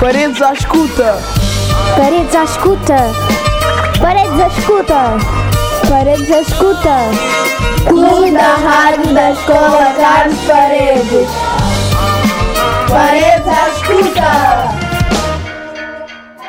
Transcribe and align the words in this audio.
Paredes 0.00 0.42
à 0.42 0.52
escuta. 0.52 1.18
Paredes 1.96 2.34
à 2.34 2.44
escuta. 2.44 2.96
Paredes 4.00 4.40
à 4.40 4.48
escuta. 4.48 5.16
Paredes 5.88 6.30
à 6.30 6.40
escuta. 6.40 6.96
Clube 7.86 8.30
da 8.32 8.54
Rádio 8.54 9.14
da 9.14 9.30
Escola 9.30 9.94
Carlos 9.96 10.38
Paredes. 10.46 11.28
Paredes 12.88 13.48
à 13.48 13.68
escuta. 13.70 14.28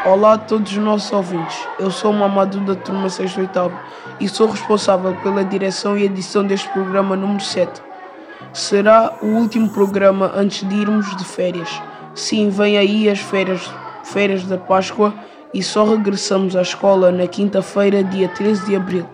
Olá 0.10 0.34
a 0.34 0.38
todos 0.38 0.72
os 0.72 0.78
nossos 0.78 1.12
ouvintes. 1.12 1.58
Eu 1.80 1.92
sou 1.92 2.12
o 2.12 2.14
Mamadou 2.14 2.62
da 2.62 2.76
turma 2.76 3.10
6 3.10 3.38
8 3.38 3.72
e 4.20 4.28
sou 4.28 4.50
responsável 4.50 5.16
pela 5.24 5.44
direção 5.46 5.98
e 5.98 6.04
edição 6.04 6.44
deste 6.44 6.68
programa 6.70 7.16
número 7.16 7.44
7. 7.44 7.82
Será 8.52 9.14
o 9.22 9.28
último 9.28 9.70
programa 9.70 10.32
antes 10.36 10.68
de 10.68 10.76
irmos 10.76 11.16
de 11.16 11.24
férias. 11.26 11.82
Sim, 12.16 12.50
vem 12.50 12.78
aí 12.78 13.10
as 13.10 13.20
férias, 13.20 13.70
férias 14.06 14.46
da 14.46 14.58
Páscoa 14.58 15.14
e 15.54 15.62
só 15.62 15.84
regressamos 15.84 16.56
à 16.56 16.62
escola 16.62 17.12
na 17.12 17.28
quinta-feira, 17.28 18.02
dia 18.02 18.30
13 18.30 18.66
de 18.66 18.76
abril. 18.76 19.06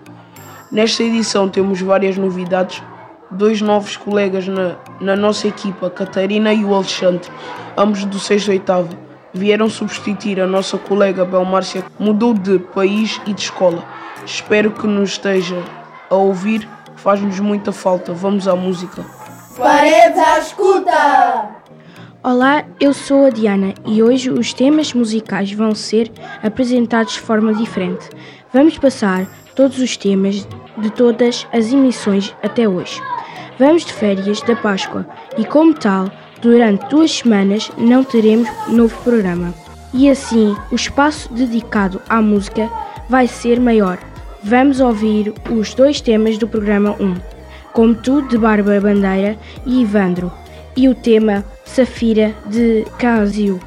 Nesta 0.71 1.01
edição 1.01 1.49
temos 1.49 1.81
várias 1.81 2.15
novidades, 2.15 2.81
dois 3.31 3.59
novos 3.59 3.97
colegas 3.97 4.47
na, 4.47 4.75
na 4.99 5.15
nossa 5.15 5.47
equipa, 5.47 5.89
Catarina 5.89 6.53
e 6.53 6.63
o 6.63 6.75
Alexandre, 6.75 7.27
ambos 7.75 8.05
do 8.05 8.19
6 8.19 8.47
8 8.47 8.89
vieram 9.33 9.67
substituir 9.67 10.39
a 10.39 10.45
nossa 10.45 10.77
colega 10.77 11.25
Belmárcia, 11.25 11.81
que 11.81 12.03
mudou 12.03 12.35
de 12.35 12.59
país 12.59 13.19
e 13.25 13.33
de 13.33 13.41
escola. 13.41 13.83
Espero 14.23 14.71
que 14.71 14.85
nos 14.85 15.11
esteja 15.11 15.57
a 16.07 16.15
ouvir, 16.15 16.69
faz-nos 16.97 17.39
muita 17.39 17.71
falta. 17.71 18.13
Vamos 18.13 18.47
à 18.47 18.55
música. 18.55 19.03
Paredes 19.57 20.19
à 20.19 20.39
escuta! 20.39 21.60
Olá, 22.23 22.65
eu 22.79 22.93
sou 22.93 23.25
a 23.25 23.29
Diana 23.31 23.73
e 23.83 24.03
hoje 24.03 24.29
os 24.29 24.53
temas 24.53 24.93
musicais 24.93 25.51
vão 25.53 25.73
ser 25.73 26.11
apresentados 26.43 27.13
de 27.13 27.19
forma 27.19 27.51
diferente. 27.51 28.07
Vamos 28.53 28.77
passar 28.77 29.25
todos 29.55 29.79
os 29.79 29.97
temas 29.97 30.47
de 30.77 30.91
todas 30.91 31.47
as 31.51 31.73
emissões 31.73 32.35
até 32.43 32.69
hoje. 32.69 33.01
Vamos 33.57 33.83
de 33.83 33.93
férias 33.93 34.39
da 34.43 34.55
Páscoa 34.55 35.07
e, 35.35 35.43
como 35.43 35.73
tal, 35.73 36.11
durante 36.43 36.87
duas 36.89 37.11
semanas 37.11 37.71
não 37.75 38.03
teremos 38.03 38.47
novo 38.67 38.95
programa. 39.01 39.51
E 39.91 40.07
assim, 40.07 40.55
o 40.71 40.75
espaço 40.75 41.33
dedicado 41.33 41.99
à 42.07 42.21
música 42.21 42.69
vai 43.09 43.25
ser 43.25 43.59
maior. 43.59 43.97
Vamos 44.43 44.79
ouvir 44.79 45.33
os 45.49 45.73
dois 45.73 45.99
temas 45.99 46.37
do 46.37 46.47
programa 46.47 46.95
1, 46.99 47.15
Como 47.73 47.95
Tu, 47.95 48.21
de 48.27 48.37
Bárbara 48.37 48.79
Bandeira 48.79 49.39
e 49.65 49.81
Ivandro, 49.81 50.31
e 50.75 50.87
o 50.87 50.95
tema 50.95 51.43
Safira 51.65 52.33
de 52.47 52.85
Casio. 52.97 53.59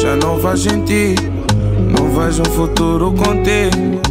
Já 0.00 0.16
não 0.16 0.38
faz 0.40 0.60
sentido, 0.60 1.22
não 1.98 2.08
vejo 2.10 2.42
um 2.42 2.52
futuro 2.52 3.12
contigo. 3.12 4.02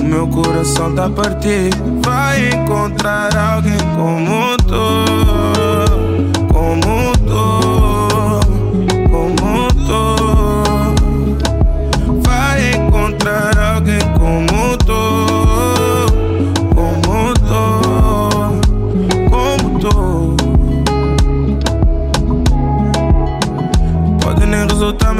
O 0.00 0.02
meu 0.04 0.28
coração 0.28 0.94
tá 0.94 1.08
partido. 1.08 2.00
Vai 2.04 2.50
encontrar 2.50 3.36
alguém 3.36 3.78
como 3.96 4.56
tu, 4.58 5.04
como 6.52 7.12
tu, 7.26 7.85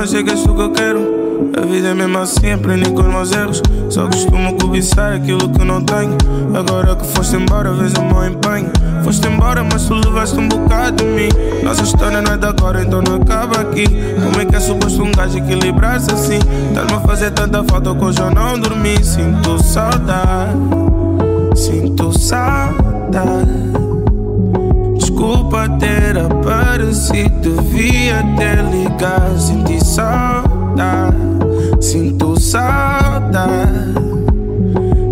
mas 0.06 0.12
sei 0.12 0.22
que 0.22 0.30
és 0.30 0.40
tu 0.40 0.54
que 0.54 0.62
eu 0.62 0.70
quero. 0.70 1.50
A 1.60 1.66
vida 1.66 1.88
é 1.88 1.94
mesmo 1.94 2.18
assim, 2.18 2.52
aprendi 2.52 2.88
com 2.90 3.00
os 3.00 3.08
meus 3.08 3.32
erros. 3.32 3.60
Só 3.90 4.06
costumo 4.06 4.56
cobiçar 4.56 5.14
aquilo 5.14 5.48
que 5.48 5.64
não 5.64 5.82
tenho. 5.82 6.16
Agora 6.54 6.94
que 6.94 7.04
foste 7.08 7.34
embora, 7.34 7.72
vês 7.72 7.92
o 7.94 8.02
meu 8.02 8.24
empenho. 8.24 8.70
Foste 9.02 9.26
embora, 9.26 9.64
mas 9.64 9.84
tu 9.86 9.94
levaste 9.94 10.38
um 10.38 10.46
bocado 10.46 11.02
de 11.02 11.10
mim. 11.10 11.28
Nossa 11.64 11.82
história 11.82 12.22
não 12.22 12.34
é 12.34 12.36
de 12.36 12.46
agora, 12.46 12.82
então 12.82 13.02
não 13.02 13.16
acaba 13.16 13.60
aqui. 13.62 13.84
Como 14.22 14.40
é 14.40 14.44
que 14.44 14.54
é 14.54 14.60
suposto 14.60 15.02
um 15.02 15.10
gajo 15.10 15.38
equilibrar-se 15.38 16.12
assim? 16.12 16.38
Tá-me 16.72 16.92
a 16.92 17.00
fazer 17.00 17.32
tanta 17.32 17.64
falta 17.64 17.92
que 17.92 18.04
hoje 18.04 18.20
eu 18.20 18.30
não 18.30 18.60
dormi. 18.60 19.02
Sinto 19.02 19.60
saudade, 19.60 20.52
sinto 21.56 22.16
saudade. 22.16 23.85
Desculpa 25.16 25.66
ter 25.80 26.18
aparecido, 26.18 27.62
devia 27.62 28.22
ter 28.36 28.62
ligado. 28.64 29.40
Senti 29.40 29.82
saudade, 29.82 31.16
sinto 31.80 32.38
saudade. 32.38 33.94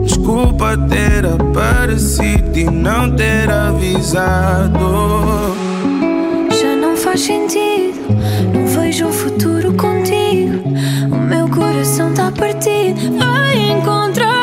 Desculpa 0.04 0.76
ter 0.90 1.24
aparecido 1.24 2.58
e 2.58 2.64
não 2.64 3.16
ter 3.16 3.50
avisado. 3.50 4.78
Já 6.50 6.76
não 6.76 6.94
faz 6.98 7.22
sentido, 7.22 7.98
não 8.52 8.66
vejo 8.66 9.06
o 9.06 9.12
futuro 9.12 9.72
contigo. 9.72 10.68
O 11.10 11.16
meu 11.16 11.48
coração 11.48 12.12
tá 12.12 12.30
partido. 12.30 13.18
Vai 13.18 13.70
encontrar 13.70 14.33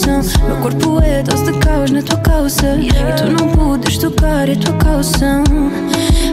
promoção. 0.00 0.22
Meu 0.46 0.56
corpo 0.56 1.00
é 1.02 1.22
dose 1.22 1.44
de 1.44 1.58
caos 1.58 1.90
na 1.90 2.02
tua 2.02 2.18
calça. 2.18 2.76
E 2.76 2.88
tu 3.16 3.30
não 3.30 3.48
podes 3.50 3.98
tocar, 3.98 4.48
a 4.48 4.56
tua 4.56 4.74
calção. 4.74 5.44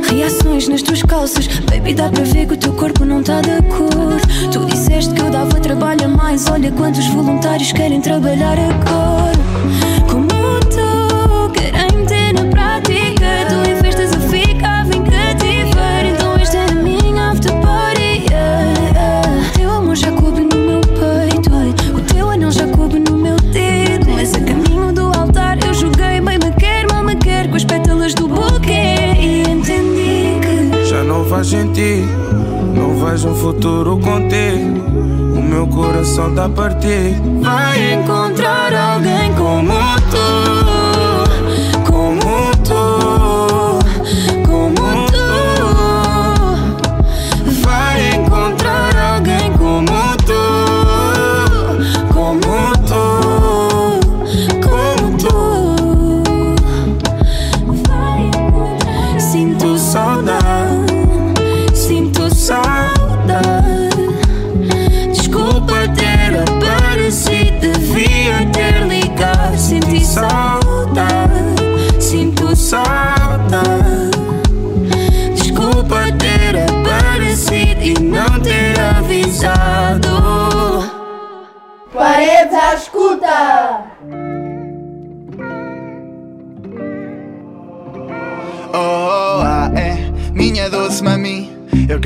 Reações 0.09 0.67
nas 0.67 0.81
tuas 0.81 1.03
calças, 1.03 1.47
baby, 1.69 1.93
dá 1.93 2.09
para 2.09 2.23
ver 2.23 2.47
que 2.47 2.53
o 2.53 2.57
teu 2.57 2.73
corpo 2.73 3.03
não 3.05 3.21
tá 3.21 3.41
de 3.41 3.51
acordo. 3.51 4.17
Tu 4.51 4.65
disseste 4.65 5.13
que 5.13 5.21
eu 5.21 5.29
dava 5.29 5.59
trabalho 5.59 6.05
a 6.05 6.07
mais, 6.07 6.47
olha 6.49 6.71
quantos 6.71 7.05
voluntários 7.07 7.71
querem 7.71 7.99
trabalhar 8.01 8.57
agora. 8.57 9.46
Sentido, 31.77 32.07
não 32.75 33.05
vejo 33.05 33.29
um 33.29 33.35
futuro 33.35 33.99
contigo. 33.99 35.37
O 35.37 35.41
meu 35.41 35.67
coração 35.67 36.33
tá 36.33 36.49
partido. 36.49 37.41
Vai 37.41 37.93
encontrar 37.93 38.73
alguém 38.73 39.33
como 39.35 39.96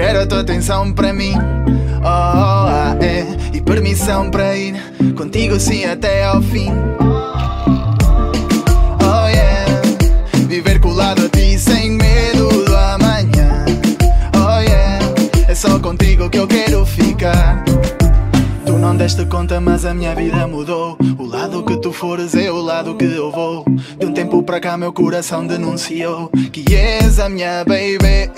quero 0.01 0.21
a 0.21 0.25
tua 0.25 0.39
atenção 0.39 0.91
para 0.91 1.13
mim. 1.13 1.35
Oh, 1.37 2.07
oh, 2.07 2.07
ah, 2.07 2.97
é. 2.99 3.23
E 3.55 3.61
permissão 3.61 4.31
para 4.31 4.57
ir 4.57 4.73
contigo 5.15 5.59
sim 5.59 5.85
até 5.85 6.23
ao 6.23 6.41
fim. 6.41 6.71
Oh 8.99 9.27
yeah. 9.27 9.81
Viver 10.47 10.79
colado 10.79 11.25
a 11.25 11.29
ti 11.29 11.55
sem 11.59 11.91
medo 11.91 12.49
do 12.65 12.75
amanhã. 12.75 13.63
Oh 14.35 14.59
yeah. 14.61 15.05
É 15.47 15.53
só 15.53 15.77
contigo 15.77 16.31
que 16.31 16.39
eu 16.39 16.47
quero 16.47 16.83
ficar. 16.83 17.63
Tu 18.65 18.73
não 18.73 18.97
deste 18.97 19.23
conta, 19.25 19.61
mas 19.61 19.85
a 19.85 19.93
minha 19.93 20.15
vida 20.15 20.47
mudou. 20.47 20.97
O 21.19 21.27
lado 21.27 21.63
que 21.63 21.77
tu 21.77 21.93
fores 21.93 22.33
é 22.33 22.51
o 22.51 22.59
lado 22.59 22.95
que 22.95 23.05
eu 23.05 23.29
vou. 23.29 23.63
De 23.99 24.07
um 24.07 24.13
tempo 24.13 24.41
para 24.41 24.59
cá, 24.59 24.75
meu 24.75 24.91
coração 24.91 25.45
denunciou 25.45 26.31
que 26.51 26.75
és 26.75 27.19
a 27.19 27.29
minha 27.29 27.63
baby. 27.65 28.31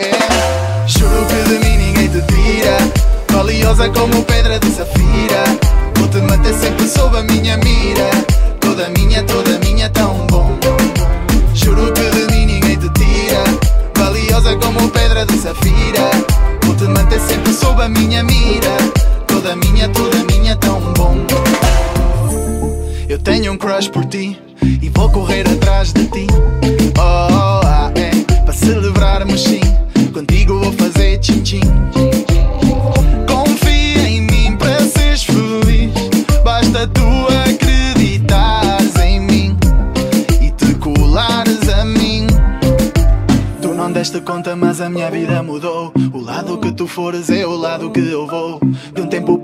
Como 3.92 4.23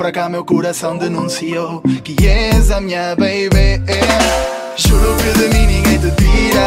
para 0.10 0.24
cá, 0.24 0.30
meu 0.30 0.44
coração 0.44 0.98
denunciou 0.98 1.84
que 2.04 2.16
és 2.26 2.72
a 2.72 2.82
minha 2.82 3.16
baby. 3.16 3.80
Juro 4.76 5.16
que 5.18 5.38
de 5.38 5.54
mim 5.54 5.68
ninguém 5.68 6.00
te 6.00 6.10
tira. 6.16 6.66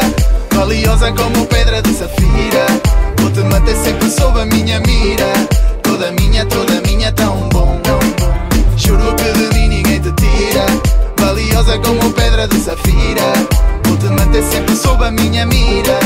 Valiosa 0.53 1.11
como 1.12 1.44
pedra 1.47 1.83
de 1.83 1.93
safira. 1.93 2.67
Vou 3.19 3.31
te 3.33 3.41
manter 3.41 3.75
sempre 3.77 4.11
sob 4.11 4.41
a 4.41 4.44
minha 4.47 4.79
mira. 4.81 5.27
Toda 5.83 6.12
minha, 6.12 6.47
toda 6.47 6.81
minha, 6.83 7.11
tão 7.11 7.49
bom. 7.49 7.81
Juro 8.77 9.12
que 9.17 9.33
de 9.33 9.59
mim 9.59 9.69
ninguém 9.69 10.00
te 10.00 10.12
tira. 10.12 10.67
Valiosa 11.19 11.79
como 11.81 12.12
pedra 12.12 12.47
de 12.47 12.61
safira. 12.61 13.33
Vou 13.85 13.97
te 13.97 14.06
manter 14.06 14.44
sempre 14.44 14.77
sob 14.77 15.05
a 15.05 15.11
minha 15.11 15.47
mira. 15.47 15.99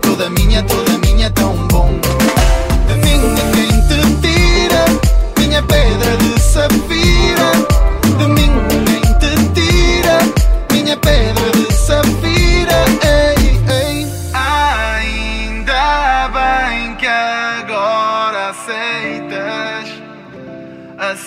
Toda 0.00 0.30
minha, 0.30 0.62
toda 0.62 0.92
minha, 0.98 1.28
tão 1.30 1.54
bom. 1.68 1.90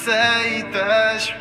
Aceitas. 0.08 1.34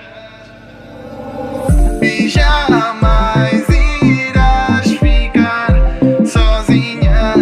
E 2.03 2.29
jamais 2.29 3.65
irás 4.03 4.89
ficar 4.99 5.71
sozinha, 6.27 7.35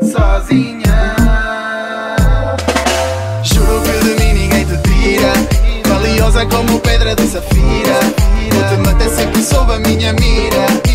sozinha. 0.00 1.16
Juro 3.42 3.82
que 3.82 4.04
de 4.04 4.24
mim 4.24 4.32
ninguém 4.34 4.64
te 4.66 4.76
tira. 4.82 5.32
Valiosa 5.88 6.46
como 6.46 6.78
pedra 6.78 7.16
de 7.16 7.26
safira. 7.26 7.98
Vou 8.52 8.68
te 8.68 8.88
manter 8.88 9.08
sempre 9.08 9.42
sob 9.42 9.72
a 9.72 9.80
minha 9.80 10.12
mira. 10.12 10.91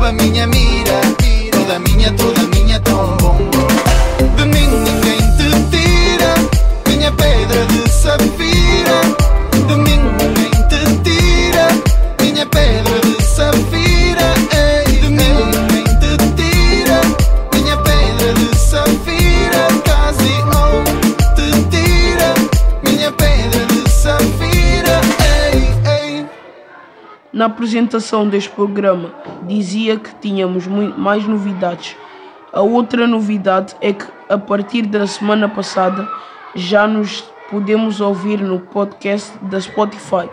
Sob 0.00 0.06
a 0.06 0.12
minha 0.12 0.46
mira. 0.46 1.00
Toda 1.52 1.78
minha, 1.78 2.12
toda 2.12 2.42
minha, 2.54 2.80
tão 2.80 3.16
bom. 3.18 3.36
De 4.36 4.44
mim 4.46 4.66
ninguém 4.66 5.18
te 5.36 5.50
tira. 5.70 6.34
Minha 6.88 7.12
pedra 7.12 7.66
de 7.66 7.88
safira. 7.90 9.00
De 9.66 9.76
mim 9.76 10.00
ninguém 10.18 10.50
te 10.68 10.80
tira. 11.04 11.68
Minha 12.20 12.46
pedra 12.46 13.00
de 13.00 13.22
safira. 13.22 14.34
Ei, 14.52 14.96
de 14.96 15.08
mim 15.08 15.34
ninguém 15.52 15.84
te 15.84 16.16
tira. 16.36 17.00
Minha 17.54 17.76
pedra 17.76 18.32
de 18.34 18.56
safira. 18.56 19.68
Quase 19.84 20.32
não 20.44 20.82
te 21.34 21.48
tira. 21.70 22.34
Minha 22.82 23.12
pedra 23.12 23.66
de 23.66 23.90
safira. 23.90 25.00
Ei, 25.52 25.68
ei. 25.90 26.26
Na 27.32 27.46
apresentação 27.46 28.28
deste 28.28 28.50
programa 28.50 29.12
dizia 29.42 29.96
que 29.96 30.14
tínhamos 30.16 30.66
mais 30.66 31.26
novidades. 31.26 31.96
A 32.52 32.60
outra 32.60 33.06
novidade 33.06 33.76
é 33.80 33.92
que 33.92 34.06
a 34.28 34.36
partir 34.36 34.82
da 34.82 35.06
semana 35.06 35.48
passada 35.48 36.08
já 36.54 36.86
nos 36.86 37.22
podemos 37.50 38.00
ouvir 38.00 38.40
no 38.40 38.60
podcast 38.60 39.32
da 39.42 39.60
Spotify. 39.60 40.28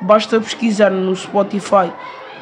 Basta 0.00 0.40
pesquisar 0.40 0.90
no 0.90 1.14
Spotify 1.14 1.92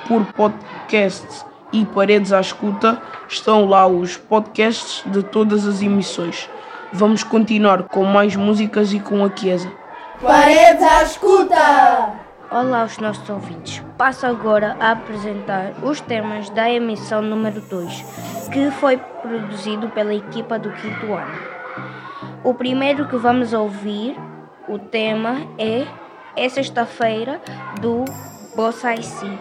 por 0.08 0.24
podcasts 0.32 1.44
e 1.72 1.84
paredes 1.86 2.32
à 2.32 2.40
escuta, 2.40 3.00
estão 3.28 3.66
lá 3.66 3.86
os 3.86 4.16
podcasts 4.16 5.02
de 5.06 5.22
todas 5.22 5.66
as 5.66 5.80
emissões. 5.80 6.48
Vamos 6.92 7.24
continuar 7.24 7.84
com 7.84 8.04
mais 8.04 8.36
músicas 8.36 8.92
e 8.92 9.00
com 9.00 9.24
a 9.24 9.30
Chiesa. 9.34 9.72
Paredes 10.20 10.82
à 10.82 11.02
escuta! 11.02 12.31
Olá 12.52 12.82
aos 12.82 12.98
nossos 12.98 13.26
ouvintes. 13.30 13.82
Passo 13.96 14.26
agora 14.26 14.76
a 14.78 14.90
apresentar 14.90 15.72
os 15.82 16.02
temas 16.02 16.50
da 16.50 16.70
emissão 16.70 17.22
número 17.22 17.62
2, 17.62 18.04
que 18.52 18.70
foi 18.72 18.98
produzido 18.98 19.88
pela 19.88 20.14
equipa 20.14 20.58
do 20.58 20.70
quinto 20.70 21.14
ano. 21.14 21.32
O 22.44 22.52
primeiro 22.52 23.08
que 23.08 23.16
vamos 23.16 23.54
ouvir, 23.54 24.14
o 24.68 24.78
tema 24.78 25.46
é 25.56 25.86
É 26.36 26.46
Sexta-feira, 26.46 27.40
do 27.80 28.04
Bossa 28.54 28.94
Si. 29.00 29.38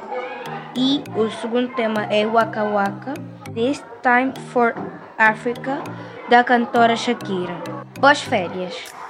E 0.74 1.04
o 1.14 1.30
segundo 1.32 1.76
tema 1.76 2.06
é 2.06 2.26
Waka 2.26 2.64
Waka, 2.64 3.14
This 3.54 3.84
Time 4.02 4.32
for 4.54 4.74
Africa, 5.18 5.80
da 6.30 6.46
cantora 6.46 6.96
Shakira. 6.96 7.58
Boas 8.00 8.22
férias! 8.22 9.01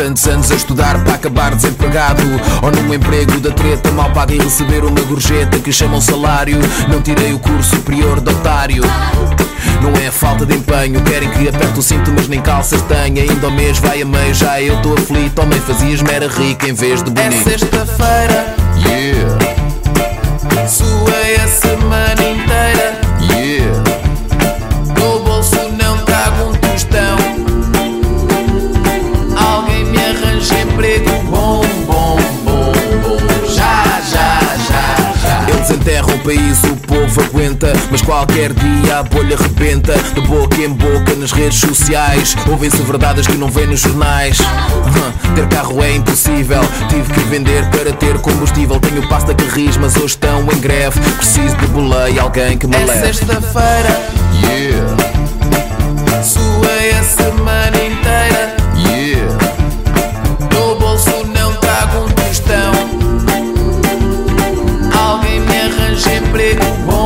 Tantos 0.00 0.26
anos 0.28 0.50
a 0.50 0.54
estudar 0.54 1.04
para 1.04 1.12
acabar 1.12 1.54
desempregado. 1.54 2.22
Ou 2.62 2.70
num 2.70 2.94
emprego 2.94 3.38
da 3.38 3.50
treta 3.50 3.90
mal 3.90 4.10
paga 4.12 4.34
e 4.34 4.38
receber 4.38 4.82
uma 4.82 4.98
gorjeta 5.02 5.58
que 5.58 5.70
chamam 5.70 6.00
salário. 6.00 6.58
Não 6.88 7.02
tirei 7.02 7.34
o 7.34 7.38
curso 7.38 7.76
superior 7.76 8.18
de 8.18 8.30
otário. 8.30 8.82
Não 9.82 9.92
é 10.00 10.10
falta 10.10 10.46
de 10.46 10.56
empenho, 10.56 11.02
querem 11.02 11.28
que 11.28 11.50
aperte 11.50 11.78
o 11.78 11.82
cinto 11.82 12.10
mas 12.12 12.28
nem 12.28 12.40
calças 12.40 12.80
tenha 12.82 13.22
Ainda 13.22 13.46
ao 13.46 13.52
mês 13.52 13.78
vai 13.78 14.00
a 14.00 14.06
meio, 14.06 14.32
já 14.32 14.58
eu 14.62 14.76
estou 14.76 14.94
aflito. 14.94 15.42
Homem 15.42 15.60
fazias-me 15.60 16.10
era 16.10 16.28
rica 16.28 16.66
em 16.66 16.72
vez 16.72 17.02
de 17.02 17.10
bonito. 17.10 17.46
É 17.46 17.58
sexta-feira, 17.58 18.54
Yeah, 18.78 19.38
suei 20.66 21.36
a 21.36 21.46
país 36.30 36.62
o 36.62 36.76
povo 36.76 37.22
aguenta, 37.22 37.72
mas 37.90 38.00
qualquer 38.02 38.52
dia 38.52 38.98
a 38.98 39.02
bolha 39.02 39.36
rebenta. 39.36 39.92
De 40.14 40.20
boca 40.20 40.56
em 40.58 40.68
boca 40.68 41.16
nas 41.16 41.32
redes 41.32 41.58
sociais, 41.58 42.36
ouvem-se 42.48 42.76
verdades 42.82 43.26
que 43.26 43.36
não 43.36 43.48
vêm 43.48 43.66
nos 43.66 43.80
jornais. 43.80 44.38
Ter 45.34 45.48
carro 45.48 45.82
é 45.82 45.96
impossível, 45.96 46.60
tive 46.88 47.12
que 47.12 47.20
vender 47.20 47.68
para 47.70 47.92
ter 47.92 48.16
combustível. 48.18 48.78
Tenho 48.78 49.08
pasta 49.08 49.34
que 49.34 49.44
carris 49.44 49.76
mas 49.76 49.96
hoje 49.96 50.06
estão 50.06 50.42
em 50.42 50.60
greve. 50.60 51.00
Preciso 51.16 51.56
de 51.56 51.66
boleia 51.66 52.22
alguém 52.22 52.56
que 52.56 52.68
me 52.68 52.76
é 52.76 52.86
sexta-feira, 52.86 54.00
yeah. 54.44 54.96
Sua 56.22 56.70
é 56.70 56.92
a 56.96 57.02
semana. 57.02 57.79
siempre. 66.00 66.56
hubo 66.86 66.99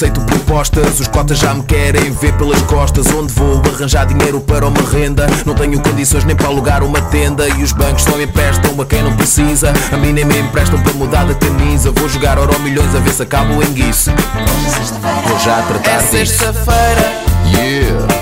aceito 0.00 0.20
propostas. 0.22 0.98
Os 0.98 1.08
cotas 1.08 1.38
já 1.38 1.52
me 1.52 1.62
querem 1.62 2.10
ver 2.12 2.32
pelas 2.38 2.62
costas. 2.62 3.06
Onde 3.08 3.34
vou 3.34 3.60
arranjar 3.74 4.06
dinheiro 4.06 4.40
para 4.40 4.66
uma 4.66 4.80
renda? 4.90 5.26
Não 5.44 5.54
tenho 5.54 5.78
condições 5.80 6.24
nem 6.24 6.34
para 6.34 6.46
alugar 6.46 6.82
uma 6.82 7.02
tenda. 7.02 7.46
E 7.46 7.62
os 7.62 7.72
bancos 7.72 8.04
só 8.04 8.18
emprestam 8.18 8.80
a 8.80 8.86
quem 8.86 9.02
não 9.02 9.14
precisa. 9.14 9.74
A 9.92 9.96
mim 9.98 10.12
nem 10.12 10.24
me 10.24 10.38
emprestam 10.38 10.80
para 10.82 10.94
mudar 10.94 11.26
de 11.26 11.34
camisa. 11.34 11.90
Vou 11.92 12.08
jogar 12.08 12.38
ouro 12.38 12.58
milhões 12.60 12.94
a 12.94 12.98
ver 12.98 13.12
se 13.12 13.22
acabo 13.22 13.62
em 13.62 13.72
guiço. 13.74 14.10
Vou 15.28 15.38
já 15.38 15.60
tratar 15.62 15.90
é 15.90 15.98
disso. 15.98 16.10
sexta-feira. 16.12 17.12
Yeah. 17.54 18.19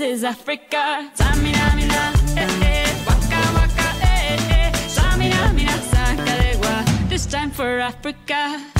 This 0.00 0.20
is 0.20 0.24
Africa. 0.24 1.10
Samina, 1.14 1.76
mina, 1.76 2.14
eh, 2.34 2.64
eh. 2.64 3.04
Waka, 3.04 3.40
waka, 3.52 3.88
eh, 4.00 4.38
eh. 4.48 4.72
Samina, 4.88 5.52
mina, 5.52 5.76
sakalegwa. 5.92 7.10
This 7.10 7.26
time 7.26 7.50
for 7.50 7.78
Africa. 7.80 8.79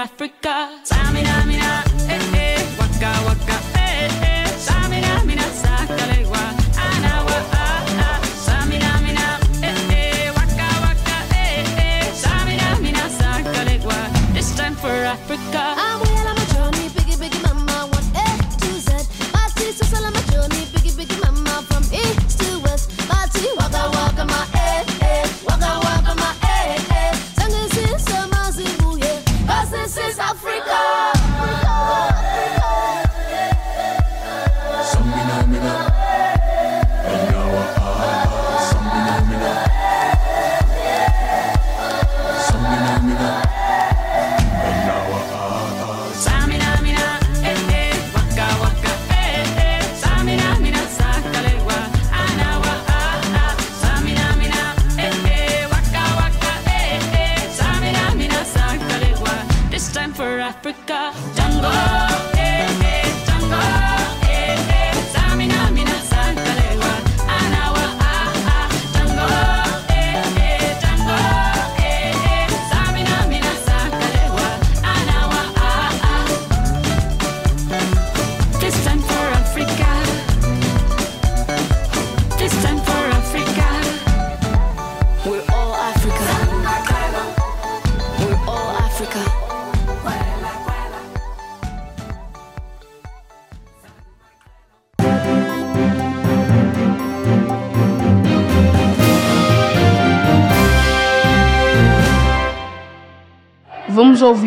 I. 0.00 0.39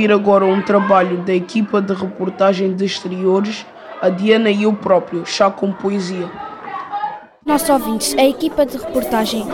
ouvir 0.04 0.12
agora 0.12 0.46
um 0.46 0.62
trabalho 0.62 1.20
da 1.20 1.34
equipa 1.34 1.82
de 1.82 1.94
reportagem 1.94 2.76
de 2.76 2.84
exteriores, 2.84 3.66
a 4.02 4.10
Diana 4.10 4.50
e 4.50 4.64
eu 4.64 4.74
próprio, 4.74 5.26
chá 5.26 5.50
com 5.50 5.72
poesia. 5.72 6.30
Nossos 7.46 7.70
ouvintes, 7.70 8.14
a 8.18 8.24
equipa 8.26 8.66
de 8.66 8.78
reportagem 8.78 9.46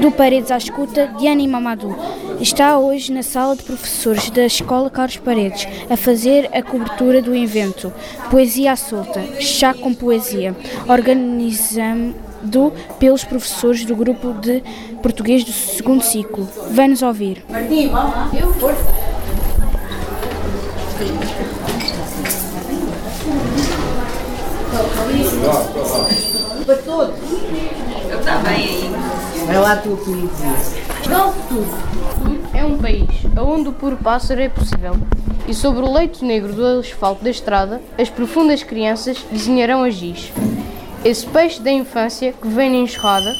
do 0.00 0.12
Paredes 0.12 0.52
à 0.52 0.56
Escuta, 0.56 1.08
Diana 1.18 1.42
e 1.42 1.48
Mamadou, 1.48 1.96
está 2.40 2.78
hoje 2.78 3.12
na 3.12 3.24
sala 3.24 3.56
de 3.56 3.64
professores 3.64 4.30
da 4.30 4.46
Escola 4.46 4.88
Carlos 4.88 5.16
Paredes 5.16 5.66
a 5.90 5.96
fazer 5.96 6.48
a 6.52 6.62
cobertura 6.62 7.20
do 7.20 7.34
evento 7.34 7.92
Poesia 8.30 8.72
à 8.72 8.76
Solta, 8.76 9.20
Chá 9.40 9.74
com 9.74 9.92
Poesia, 9.92 10.54
organizado 10.88 12.72
pelos 13.00 13.24
professores 13.24 13.84
do 13.84 13.96
grupo 13.96 14.32
de 14.32 14.62
português 15.02 15.42
do 15.42 15.52
segundo 15.52 16.02
ciclo. 16.02 16.48
Vem-nos 16.70 17.02
ouvir. 17.02 17.42
Para 26.66 26.76
todos. 26.78 27.14
Eu 28.10 28.20
também 28.24 28.52
aí. 28.52 28.90
Vai 29.46 29.58
lá 29.60 29.76
tu, 29.76 29.96
tu 30.04 30.28
Portugal 30.88 31.32
Futuro 31.32 31.88
é 32.52 32.64
um 32.64 32.76
país 32.78 33.08
onde 33.40 33.68
o 33.68 33.72
puro 33.72 33.96
pássaro 33.96 34.40
é 34.40 34.48
possível. 34.48 34.96
E 35.46 35.54
sobre 35.54 35.84
o 35.84 35.92
leito 35.92 36.24
negro 36.24 36.52
do 36.52 36.66
asfalto 36.80 37.22
da 37.22 37.30
estrada, 37.30 37.80
as 37.96 38.10
profundas 38.10 38.64
crianças 38.64 39.24
desenharão 39.30 39.84
a 39.84 39.90
giz. 39.90 40.32
Esse 41.04 41.24
peixe 41.24 41.60
da 41.62 41.70
infância 41.70 42.32
que 42.32 42.48
vem 42.48 42.70
na 42.70 42.78
enxurrada 42.78 43.32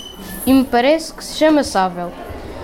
e 0.47 0.53
me 0.53 0.63
parece 0.63 1.13
que 1.13 1.25
se 1.25 1.37
chama 1.37 1.65
sável. 1.65 2.13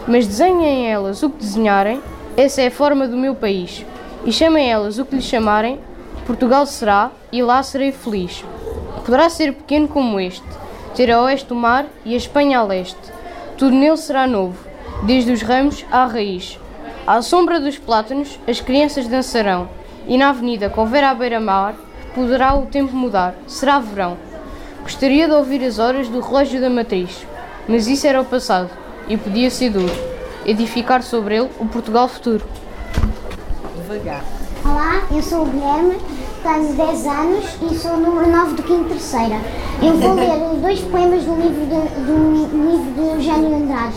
Mas 0.07 0.29
desenhem 0.29 0.87
elas 0.87 1.21
o 1.25 1.31
que 1.31 1.39
desenharem, 1.39 2.01
essa 2.37 2.63
é 2.63 2.69
a 2.69 2.71
forma 2.71 3.09
do 3.09 3.17
meu 3.17 3.35
país. 3.35 3.85
E 4.27 4.33
chamem 4.33 4.71
elas 4.71 4.99
o 4.99 5.05
que 5.05 5.17
lhe 5.17 5.23
chamarem, 5.23 5.79
Portugal 6.27 6.65
será 6.65 7.11
e 7.31 7.43
lá 7.43 7.63
serei 7.63 7.93
feliz. 7.93 8.43
Poderá 9.05 9.29
ser 9.29 9.53
pequeno 9.53 9.87
como 9.87 10.19
este, 10.19 10.47
ter 10.95 11.11
a 11.11 11.21
oeste 11.23 11.53
o 11.53 11.57
mar 11.57 11.85
e 12.07 12.15
a 12.15 12.17
Espanha 12.17 12.59
a 12.59 12.63
leste. 12.63 12.97
Tudo 13.59 13.77
nele 13.77 13.99
será 13.99 14.27
novo, 14.27 14.57
desde 15.03 15.31
os 15.31 15.43
ramos 15.43 15.85
à 15.93 16.07
raiz. 16.07 16.59
À 17.07 17.21
sombra 17.21 17.61
dos 17.61 17.77
plátanos, 17.77 18.39
as 18.49 18.63
crianças 18.63 19.07
dançarão, 19.07 19.69
e 20.09 20.17
na 20.17 20.31
avenida 20.31 20.71
que 20.71 20.81
houver 20.81 21.05
à 21.05 21.15
beira-mar, 21.15 21.75
poderá 22.15 22.55
o 22.55 22.65
tempo 22.65 22.97
mudar, 22.97 23.35
será 23.47 23.79
verão. 23.79 24.17
Gostaria 24.83 25.29
de 25.29 25.35
ouvir 25.35 25.63
as 25.63 25.79
horas 25.79 26.09
do 26.09 26.21
relógio 26.21 26.63
da 26.63 26.71
matriz, 26.71 27.27
mas 27.69 27.87
isso 27.87 28.07
era 28.07 28.23
o 28.23 28.25
passado, 28.25 28.71
e 29.07 29.19
podia 29.19 29.51
ser 29.51 29.69
duro. 29.69 29.93
Edificar 30.47 31.03
sobre 31.03 31.37
ele 31.37 31.51
o 31.59 31.67
Portugal 31.67 32.09
futuro. 32.09 32.45
Devagar. 33.85 34.25
Olá, 34.65 35.03
eu 35.11 35.23
sou 35.23 35.43
o 35.43 35.45
Guilherme, 35.45 35.97
tenho 36.43 36.73
10 36.73 37.07
anos 37.07 37.45
e 37.61 37.75
sou 37.75 37.99
número 37.99 38.31
9 38.31 38.55
do 38.55 38.67
5 38.67 38.85
terceira. 38.85 39.37
Eu 39.83 39.99
vou 39.99 40.15
ler 40.15 40.57
dois 40.59 40.81
poemas 40.81 41.23
do 41.25 41.35
livro 41.35 41.67
de, 41.67 41.89
do 42.01 42.71
livro 42.71 42.93
de 42.95 43.01
Eugênio 43.01 43.57
Andrade. 43.57 43.97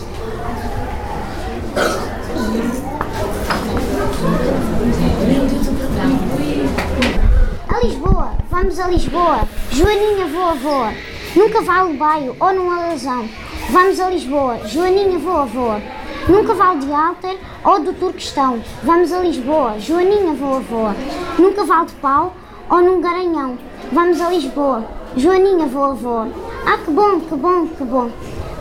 A 7.66 7.80
Lisboa, 7.82 8.32
vamos 8.50 8.78
a 8.78 8.88
Lisboa, 8.88 9.48
Joaninha 9.70 10.26
voa 10.26 10.54
voa, 10.54 10.92
num 11.34 11.48
cavalo 11.48 11.94
baio 11.94 12.36
ou 12.38 12.52
num 12.52 12.70
alazão. 12.70 13.26
Vamos 13.70 13.98
a 13.98 14.10
Lisboa, 14.10 14.58
Joaninha 14.66 15.18
voa 15.18 15.46
voa, 15.46 15.80
num 16.28 16.44
cavalo 16.44 16.80
de 16.80 16.92
alter 16.92 17.38
ou 17.64 17.80
do 17.80 17.92
Turquestão. 17.94 18.60
Vamos 18.82 19.12
a 19.12 19.20
Lisboa, 19.20 19.78
Joaninha 19.78 20.34
voa 20.34 20.60
voa, 20.60 20.94
num 21.38 21.52
cavalo 21.52 21.86
de 21.86 21.94
pau 21.94 22.34
ou 22.70 22.82
num 22.82 23.00
garanhão. 23.00 23.58
Vamos 23.90 24.20
a 24.20 24.28
Lisboa, 24.28 24.84
Joaninha 25.16 25.66
voa 25.66 25.94
voa. 25.94 26.28
Ah, 26.66 26.78
que 26.84 26.90
bom, 26.90 27.20
que 27.20 27.34
bom, 27.34 27.66
que 27.66 27.84
bom. 27.84 28.10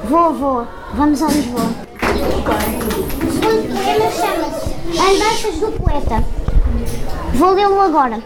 Voa 0.05 0.29
voa, 0.29 0.67
vamos 0.93 1.21
a 1.21 1.27
Lisboa. 1.27 1.65
O 3.21 3.31
segundo 3.31 3.67
poema 3.75 4.11
chama-se 4.11 4.77
Andanças 4.99 5.59
do 5.59 5.71
Poeta. 5.73 6.23
Vou 7.33 7.51
lê-lo 7.51 7.81
agora. 7.81 8.21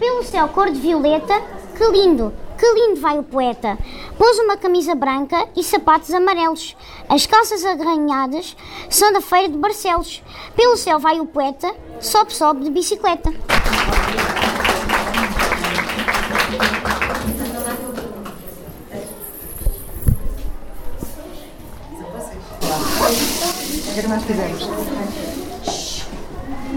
Pelo 0.00 0.24
céu 0.24 0.48
cor 0.48 0.70
de 0.70 0.80
violeta, 0.80 1.40
que 1.76 1.86
lindo, 1.92 2.32
que 2.58 2.66
lindo 2.74 3.00
vai 3.00 3.18
o 3.18 3.22
poeta. 3.22 3.78
Pôs 4.18 4.38
uma 4.40 4.56
camisa 4.56 4.94
branca 4.94 5.48
e 5.56 5.62
sapatos 5.62 6.12
amarelos. 6.12 6.76
As 7.08 7.24
calças 7.24 7.64
arranhadas 7.64 8.56
são 8.90 9.12
da 9.12 9.20
feira 9.20 9.48
de 9.48 9.56
Barcelos. 9.56 10.22
Pelo 10.56 10.76
céu 10.76 10.98
vai 10.98 11.20
o 11.20 11.26
poeta, 11.26 11.72
sobe, 12.00 12.34
sobe 12.34 12.64
de 12.64 12.70
bicicleta. 12.70 13.30
Que 23.94 24.00
é 24.00 24.02
que 24.02 24.08
nós 24.08 24.24
fizemos? 24.24 24.68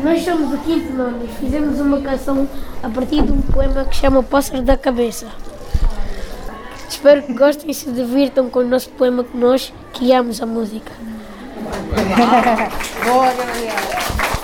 Nós 0.04 0.24
somos 0.24 0.54
o 0.54 0.58
quinto 0.60 0.94
nono 0.94 1.24
e 1.24 1.28
fizemos 1.28 1.80
uma 1.80 2.02
canção 2.02 2.48
a 2.82 2.90
partir 2.90 3.22
de 3.24 3.32
um 3.32 3.42
poema 3.42 3.86
que 3.86 3.96
chama 3.96 4.24
Pássaro 4.24 4.62
da 4.62 4.78
Cabeça. 4.78 5.28
Espero 6.92 7.24
que 7.24 7.34
gostem 7.34 7.72
e 7.72 7.74
se 7.74 7.90
divirtam 7.90 8.50
com 8.50 8.60
o 8.60 8.68
nosso 8.68 8.90
poema 8.90 9.24
que 9.24 9.38
nós 9.38 9.74
criamos 9.94 10.42
a 10.42 10.46
música. 10.46 10.92
Boa, 13.06 13.34
Gabriela. 13.34 14.41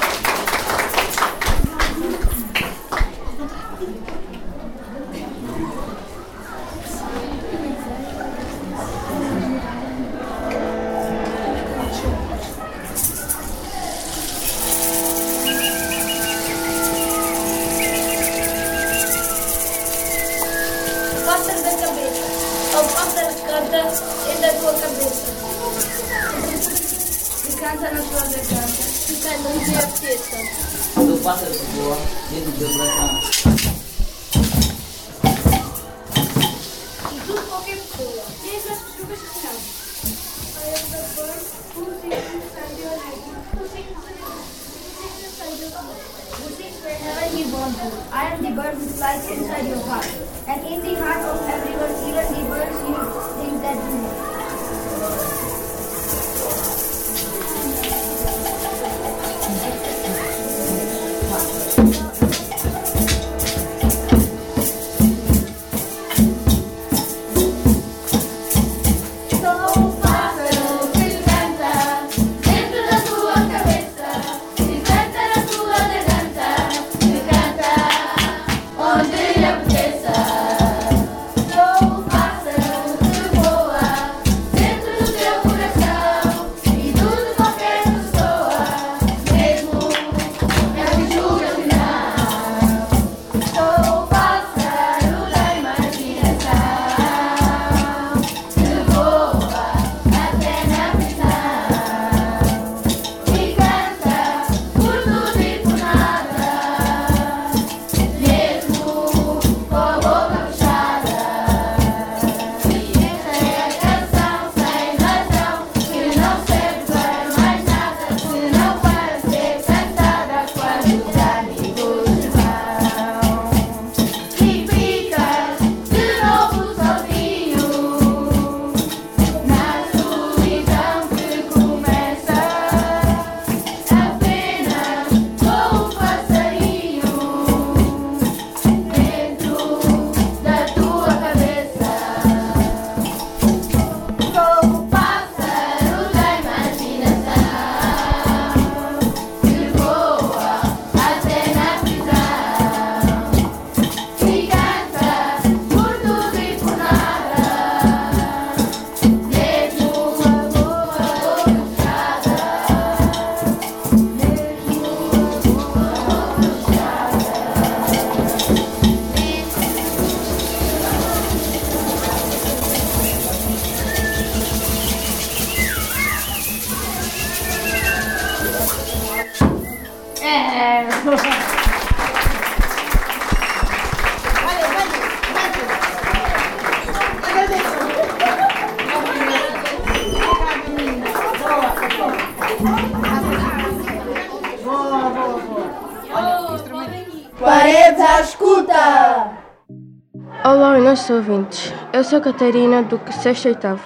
Nossos 201.08 201.10
ouvintes. 201.10 201.74
Eu 201.94 202.04
sou 202.04 202.20
Catarina, 202.22 202.84
do 202.84 203.00
6 203.10 203.46
oitavo. 203.46 203.82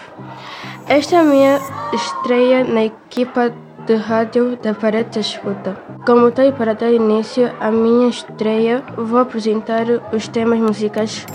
Esta 0.87 1.15
é 1.15 1.19
a 1.19 1.23
minha 1.23 1.59
estreia 1.93 2.63
na 2.63 2.85
equipa 2.85 3.53
de 3.85 3.95
rádio 3.95 4.57
da 4.57 4.73
Parede 4.73 5.11
da 5.11 5.19
Escuta. 5.19 5.77
Como 6.05 6.31
tenho 6.31 6.53
para 6.53 6.73
dar 6.73 6.91
início 6.91 7.51
à 7.59 7.71
minha 7.71 8.09
estreia, 8.09 8.83
vou 8.97 9.19
apresentar 9.19 9.85
os 10.11 10.27
temas 10.27 10.59
musicais 10.59 11.25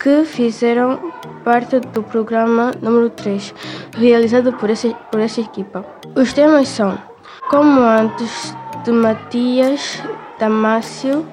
que 0.00 0.24
fizeram 0.24 1.12
parte 1.44 1.80
do 1.80 2.02
programa 2.02 2.72
número 2.80 3.10
3, 3.10 3.54
realizado 3.96 4.52
por, 4.54 4.70
esse, 4.70 4.96
por 5.10 5.20
essa 5.20 5.40
equipa. 5.40 5.84
Os 6.14 6.32
temas 6.32 6.68
são 6.68 6.98
Como 7.50 7.80
Antes, 7.80 8.56
de 8.84 8.92
Matias 8.92 10.02
Damácio, 10.38 11.26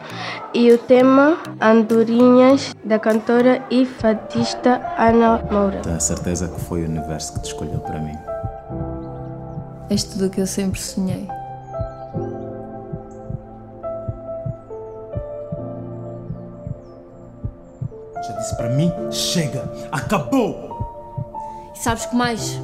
e 0.54 0.72
o 0.72 0.78
tema 0.78 1.38
Andorinhas, 1.60 2.76
da 2.84 3.00
cantora 3.00 3.64
e 3.72 3.86
fadista 3.86 4.82
Ana 4.98 5.42
Moura. 5.52 5.80
Tenho 5.82 5.96
a 5.96 6.00
certeza 6.00 6.48
que 6.48 6.60
foi 6.62 6.84
o 6.84 6.86
universo 6.86 7.34
que 7.34 7.40
te 7.42 7.46
escolheu 7.48 7.80
para 7.80 8.00
mim. 8.00 8.18
És 9.90 10.04
tudo 10.04 10.28
o 10.28 10.30
que 10.30 10.42
eu 10.42 10.48
sempre 10.48 10.80
sonhei. 10.80 11.28
Já 18.16 18.34
disse 18.38 18.56
para 18.56 18.70
mim, 18.70 18.92
chega, 19.12 19.72
acabou! 19.92 20.72
E 21.76 21.80
sabes 21.80 22.06
que 22.06 22.16
mais? 22.16 22.60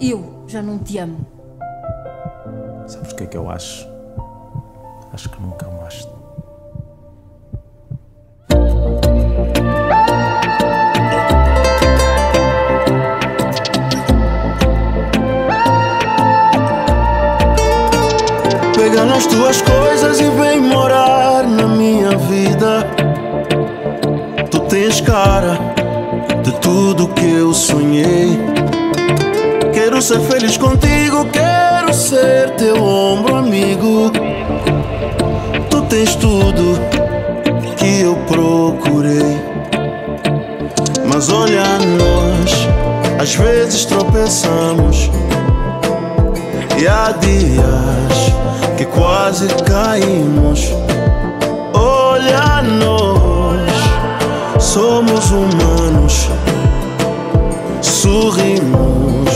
Eu 0.00 0.44
já 0.46 0.62
não 0.62 0.78
te 0.78 0.98
amo. 0.98 1.26
Sabes 2.86 3.12
o 3.12 3.16
que 3.16 3.24
é 3.24 3.26
que 3.26 3.36
eu 3.36 3.50
acho? 3.50 3.86
Acho 5.12 5.28
que 5.28 5.42
nunca 5.42 5.68
mais. 5.82 6.17
Tuas 19.48 19.62
coisas 19.62 20.20
e 20.20 20.28
vem 20.28 20.60
morar 20.60 21.42
na 21.44 21.66
minha 21.66 22.10
vida. 22.18 22.86
Tu 24.50 24.60
tens 24.60 25.00
cara 25.00 25.58
de 26.42 26.52
tudo 26.60 27.08
que 27.08 27.24
eu 27.24 27.54
sonhei. 27.54 28.38
Quero 29.72 30.02
ser 30.02 30.20
feliz 30.20 30.58
contigo, 30.58 31.24
quero 31.32 31.94
ser 31.94 32.50
teu 32.56 32.76
ombro 32.76 33.36
amigo. 33.36 34.12
Tu 35.70 35.82
tens 35.82 36.14
tudo 36.16 36.78
que 37.76 38.02
eu 38.02 38.16
procurei. 38.26 39.40
Mas 41.10 41.32
olha 41.32 41.62
nós, 41.96 42.68
às 43.18 43.34
vezes 43.34 43.86
tropeçamos. 43.86 45.10
E 46.78 46.86
há 46.86 47.12
dias 47.12 48.17
quase 48.94 49.48
caímos. 49.64 50.68
Olha 51.72 52.62
nós, 52.62 54.62
somos 54.62 55.30
humanos. 55.30 56.28
Sorrimos, 57.80 59.30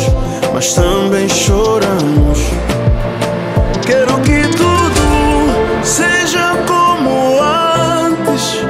mas 0.52 0.74
também 0.74 1.28
choramos. 1.28 2.38
Quero 3.86 4.18
que 4.20 4.42
tudo 4.56 5.84
seja 5.84 6.56
como 6.66 7.40
antes. 7.40 8.60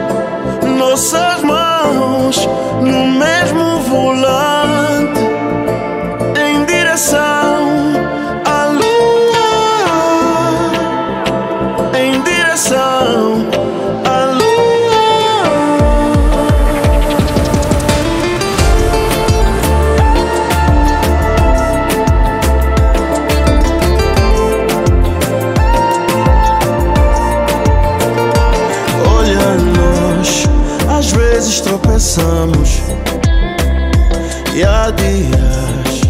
Nossas 0.79 1.43
mãos 1.43 2.49
no 2.81 3.07
mesmo 3.07 3.32
tropeçamos 32.13 32.83
e 34.55 34.63
há 34.63 34.91
dias 34.91 36.03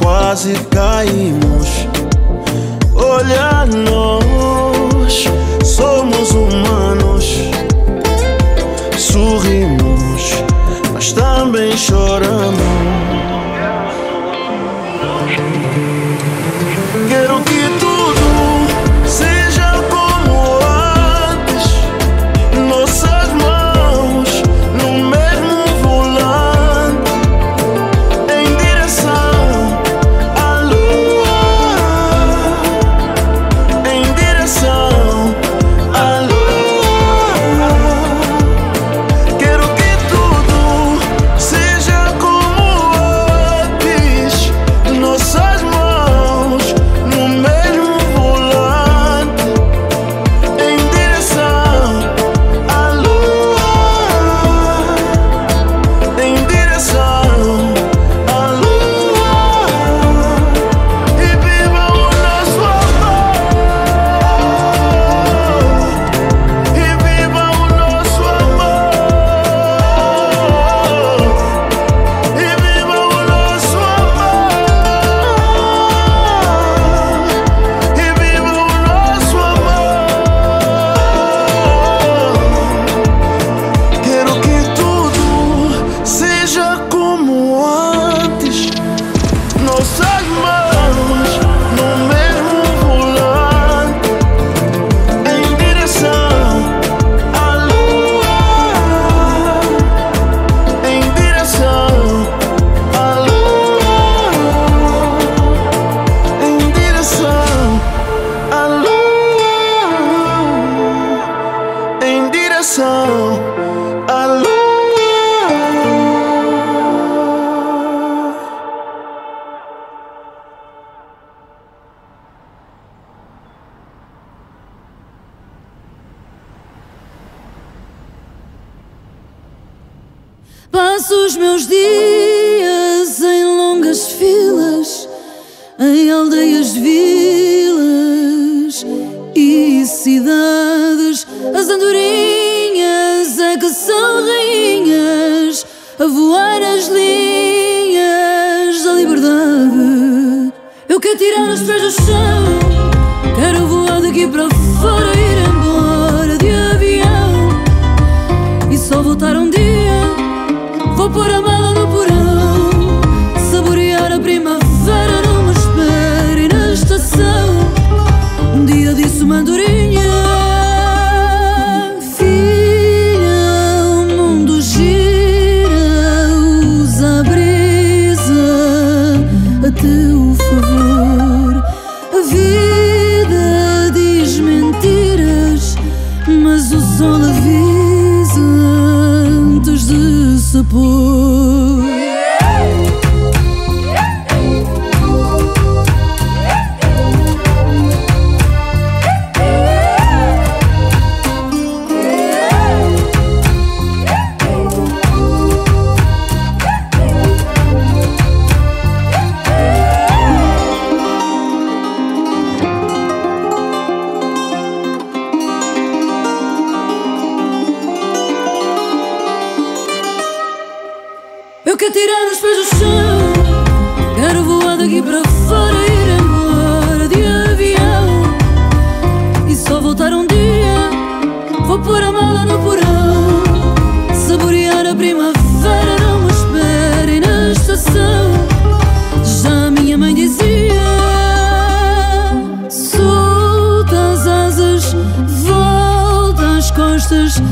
quase 0.00 0.54
caímos. 0.70 1.88
Olha 2.94 3.66
nós, 3.66 5.24
somos 5.64 6.30
humanos, 6.30 7.38
sorrimos, 8.96 10.32
mas 10.92 11.12
também 11.12 11.76
choramos. 11.76 12.62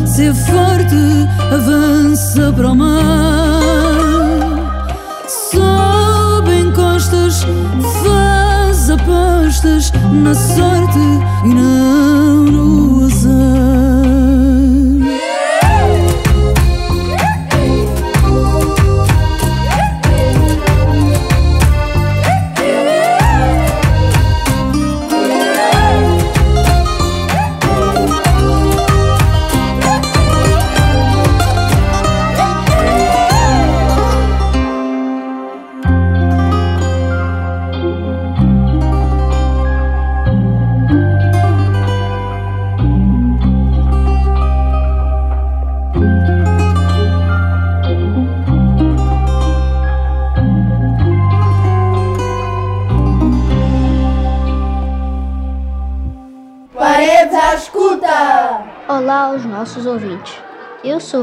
ser 0.06 0.34
forte, 0.34 1.28
avança 1.52 2.52
para 2.52 2.72
o 2.72 2.74
mar. 2.74 3.60
Sobe 5.50 6.60
encostas, 6.60 7.46
faz 8.02 8.90
apostas 8.90 9.92
na 10.12 10.34
sorte 10.34 10.98
e 11.44 11.54
não 11.54 12.44
no 12.44 12.89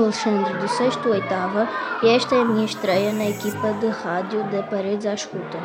Alexandre 0.08 0.54
do 0.54 0.68
6 0.70 1.06
Oitava 1.06 1.68
e 2.02 2.08
esta 2.08 2.36
é 2.36 2.42
a 2.42 2.46
minha 2.46 2.66
estreia 2.66 3.12
na 3.12 3.26
equipa 3.26 3.74
de 3.74 3.88
rádio 3.88 4.42
da 4.46 4.64
Paredes 4.64 5.06
à 5.06 5.14
Escuta. 5.14 5.58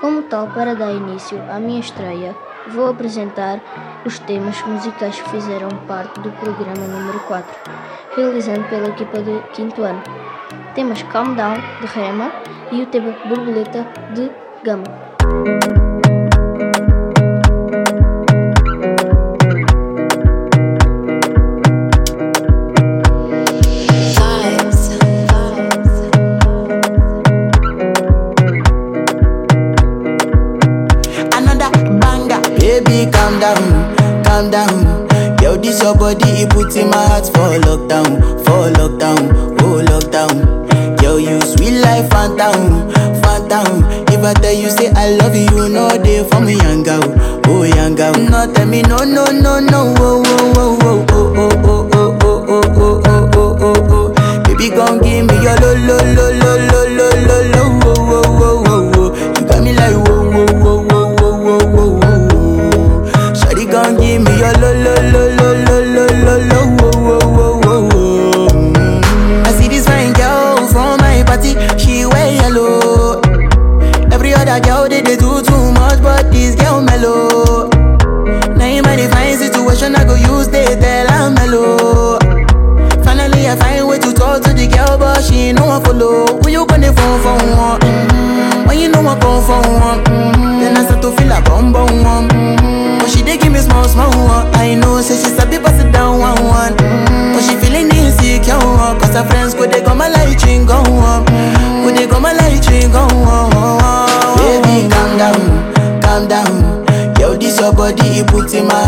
Como 0.00 0.22
tal, 0.24 0.48
para 0.48 0.74
dar 0.74 0.90
início 0.90 1.40
à 1.48 1.60
minha 1.60 1.78
estreia, 1.78 2.34
vou 2.66 2.90
apresentar 2.90 3.60
os 4.04 4.18
temas 4.18 4.60
musicais 4.62 5.20
que 5.20 5.30
fizeram 5.30 5.68
parte 5.86 6.18
do 6.18 6.32
programa 6.32 6.84
número 6.84 7.20
4, 7.20 7.46
realizado 8.16 8.68
pela 8.68 8.88
equipa 8.88 9.20
do 9.20 9.40
5 9.54 9.82
ano. 9.82 10.02
Temas 10.74 11.04
Calm 11.04 11.34
Down, 11.34 11.54
de 11.80 11.86
Rema, 11.86 12.32
e 12.72 12.82
o 12.82 12.86
tema 12.86 13.14
Borboleta, 13.28 13.86
de 14.14 14.32
Gama. 14.64 15.89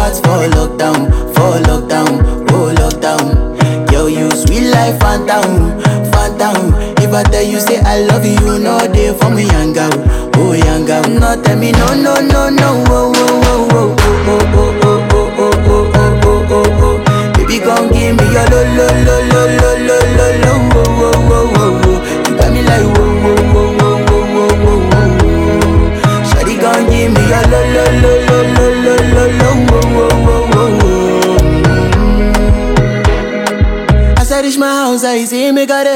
hearts 0.03 0.19
for 0.21 0.43
lockdown, 0.59 1.07
for 1.35 1.55
lockdown, 1.71 2.11
oh 2.51 2.75
lockdown. 2.75 3.87
Girl, 3.89 4.09
you 4.09 4.31
sweet 4.33 4.71
life, 4.71 4.99
phantom, 5.01 5.79
phantom. 6.11 6.75
If 6.99 7.13
I 7.15 7.23
tell 7.25 7.43
you 7.43 7.61
say 7.61 7.79
I 7.81 8.01
love 8.07 8.25
you, 8.27 8.59
no 8.59 8.79
day 8.93 9.17
for 9.17 9.31
me, 9.31 9.45
young 9.47 9.73
girl, 9.73 9.91
oh 10.37 10.53
young 10.55 10.85
girl. 10.87 11.03
No 11.09 11.41
tell 11.43 11.57
me 11.59 11.71
no, 11.73 11.87
no, 11.95 12.15
no, 12.21 12.51
no, 12.51 12.85
oh, 12.89 13.13
oh, 13.15 13.69
oh, 13.73 13.97
oh, 14.03 14.27
oh, 14.27 14.45
oh, 14.53 14.83
oh, 14.83 15.03
oh, 15.03 15.13
oh, 15.13 15.39
oh, 15.39 15.61
oh, 15.67 15.93
oh, 15.95 16.23
oh, 16.25 16.47
oh, 16.51 16.83
oh. 16.83 17.33
Baby, 17.37 17.59
come 17.61 17.89
give 17.93 18.17
me 18.17 18.25
your 18.33 18.47
lo, 18.51 18.61
lo, 18.75 18.87
lo. 19.07 19.22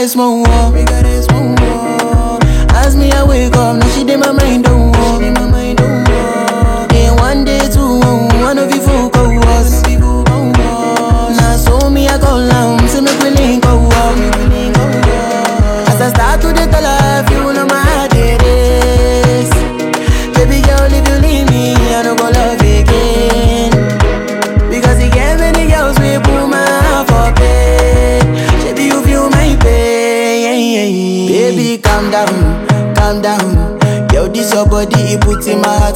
is 0.07 0.15
my 0.15 0.29
war. 0.29 0.96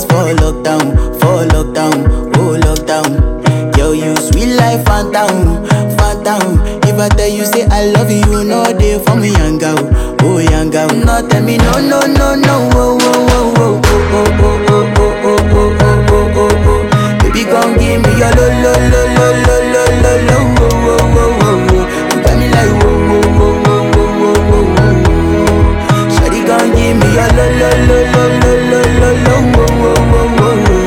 Heart 0.09 0.37
for 0.39 0.43
lockdown, 0.43 0.95
for 1.21 1.45
lockdown, 1.53 2.07
oh 2.37 2.59
lockdown. 2.61 3.77
Yo, 3.77 3.93
you 3.93 4.15
sweet 4.17 4.55
life, 4.57 4.85
phantom, 4.85 5.65
phantom. 5.97 6.61
If 6.85 6.99
I 6.99 7.09
tell 7.09 7.29
you 7.29 7.45
say 7.45 7.67
I 7.71 7.87
love 7.87 8.11
you, 8.11 8.45
know 8.45 8.65
they 8.73 8.99
for 9.05 9.17
me, 9.17 9.31
young 9.33 9.59
girl, 9.59 9.79
oh 10.23 10.39
young 10.39 10.71
girl. 10.71 10.89
No, 10.89 11.27
tell 11.29 11.43
me 11.43 11.57
no, 11.59 11.73
no, 11.81 12.01
no, 12.01 12.35
no, 12.35 12.69
oh, 12.75 12.99
oh, 13.01 13.29
oh, 13.57 13.57
oh, 13.57 13.81
oh, 14.13 14.27
oh, 14.41 14.69
oh, 14.69 14.95
oh, 14.97 15.17
oh, 15.23 15.39
oh, 15.53 15.77
oh, 15.81 16.07
oh, 16.11 16.37
oh, 16.37 16.51
oh. 16.67 16.81
Baby, 17.23 17.45
come 17.45 17.75
give 17.79 18.01
me 18.03 18.11
your 18.19 18.31
lo 18.37 18.47
lo 18.63 18.73
lo 18.91 19.03
lo 19.17 19.27
lo 19.45 19.57
lo 19.73 19.83
lo 20.03 20.13
lo 20.27 20.37
wo 20.57 20.67
wo 20.85 20.95
wo 21.15 21.25
wo 21.41 21.51
wo. 21.67 21.81
You 22.11 22.19
got 22.23 22.35
me 22.39 22.47
like 22.51 22.75
wo 22.83 22.91
wo 23.09 23.19
wo 23.39 23.47
wo 23.65 23.75
wo 23.91 24.03
wo 24.21 24.31
wo 24.51 24.59
wo. 24.61 25.45
Shawty, 26.15 26.41
come 26.47 26.71
give 26.75 26.97
me 26.99 27.07
your 27.15 27.31
lo 27.37 27.47
lo 27.61 27.71
lo 27.89 27.99
lo 28.13 28.23
lo 28.41 28.51
lo 28.71 28.81
lo 29.01 29.11
lo 29.25 29.60
oh. 30.23 30.80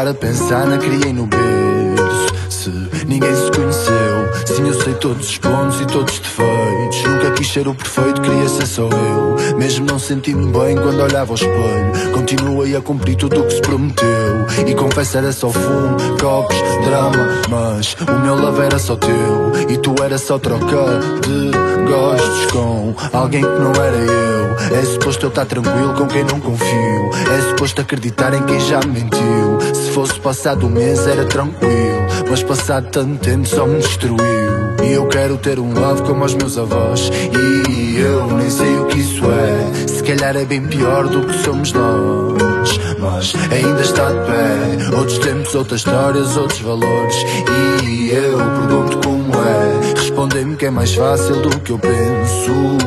Ficar 0.00 0.08
a 0.08 0.14
pensar 0.14 0.66
na 0.66 0.78
criei 0.78 1.12
no 1.12 1.26
berço? 1.26 2.34
Se 2.48 2.70
ninguém 3.06 3.34
se 3.34 3.50
conheceu, 3.50 4.46
sim, 4.46 4.66
eu 4.66 4.74
sei 4.80 4.94
todos 4.94 5.28
os 5.28 5.38
pontos 5.38 5.80
e 5.80 5.86
todos 5.86 6.14
os 6.14 6.20
defeitos. 6.20 7.02
Nunca 7.04 7.30
quis 7.32 7.52
ser 7.52 7.68
o 7.68 7.74
perfeito, 7.74 8.20
queria 8.20 8.48
ser 8.48 8.66
só 8.66 8.88
eu. 8.88 9.56
Mesmo 9.58 9.86
não 9.86 9.98
sentindo 9.98 10.46
bem 10.58 10.76
quando 10.76 11.00
olhava 11.00 11.32
ao 11.32 11.34
espelho. 11.34 12.12
Continuei 12.14 12.76
a 12.76 12.80
cumprir 12.80 13.16
tudo 13.16 13.40
o 13.40 13.46
que 13.46 13.54
se 13.54 13.60
prometeu. 13.62 14.46
E 14.66 14.74
confesso, 14.74 15.18
era 15.18 15.32
só 15.32 15.50
fumo, 15.50 15.96
copos, 16.20 16.56
drama. 16.84 17.28
Mas 17.48 17.96
o 18.08 18.20
meu 18.20 18.34
love 18.36 18.60
era 18.60 18.78
só 18.78 18.96
teu. 18.96 19.52
E 19.68 19.76
tu 19.78 19.94
era 20.02 20.18
só 20.18 20.38
troca 20.38 21.00
de 21.22 21.50
gostos 21.90 22.46
com 22.52 22.94
alguém 23.12 23.42
que 23.42 23.48
não 23.48 23.72
era 23.72 23.96
eu. 23.96 24.78
É 24.78 24.84
suposto 24.84 25.26
eu 25.26 25.30
estar 25.30 25.46
tranquilo 25.46 25.94
com 25.94 26.06
quem 26.06 26.24
não 26.24 26.40
confio. 26.40 26.89
É 27.60 27.62
suposto 27.62 27.82
acreditar 27.82 28.32
em 28.32 28.42
quem 28.46 28.58
já 28.58 28.80
me 28.80 29.02
mentiu. 29.02 29.74
Se 29.74 29.90
fosse 29.90 30.18
passado 30.18 30.66
um 30.66 30.70
mês 30.70 31.06
era 31.06 31.26
tranquilo. 31.26 32.06
Mas 32.30 32.42
passado 32.42 32.88
tanto 32.90 33.18
tempo 33.18 33.46
só 33.46 33.66
me 33.66 33.76
destruiu. 33.80 34.16
E 34.82 34.92
eu 34.92 35.06
quero 35.08 35.36
ter 35.36 35.58
um 35.58 35.70
love 35.74 36.00
como 36.04 36.24
os 36.24 36.32
meus 36.32 36.56
avós. 36.56 37.10
E 37.10 37.98
eu 38.00 38.26
nem 38.28 38.48
sei 38.48 38.78
o 38.78 38.86
que 38.86 39.00
isso 39.00 39.22
é. 39.30 39.88
Se 39.88 40.02
calhar 40.02 40.38
é 40.38 40.46
bem 40.46 40.62
pior 40.68 41.06
do 41.06 41.26
que 41.26 41.34
somos 41.44 41.70
nós. 41.74 42.80
Mas 42.98 43.34
ainda 43.52 43.82
está 43.82 44.08
de 44.10 44.26
pé. 44.26 44.96
Outros 44.96 45.18
tempos, 45.18 45.54
outras 45.54 45.80
histórias, 45.80 46.38
outros 46.38 46.60
valores. 46.60 47.16
E 47.84 48.08
eu 48.08 48.38
pergunto 48.38 49.09
que 50.40 50.66
é 50.66 50.70
mais 50.70 50.94
fácil 50.94 51.42
do 51.42 51.60
que 51.60 51.70
eu 51.70 51.78
penso. 51.78 52.80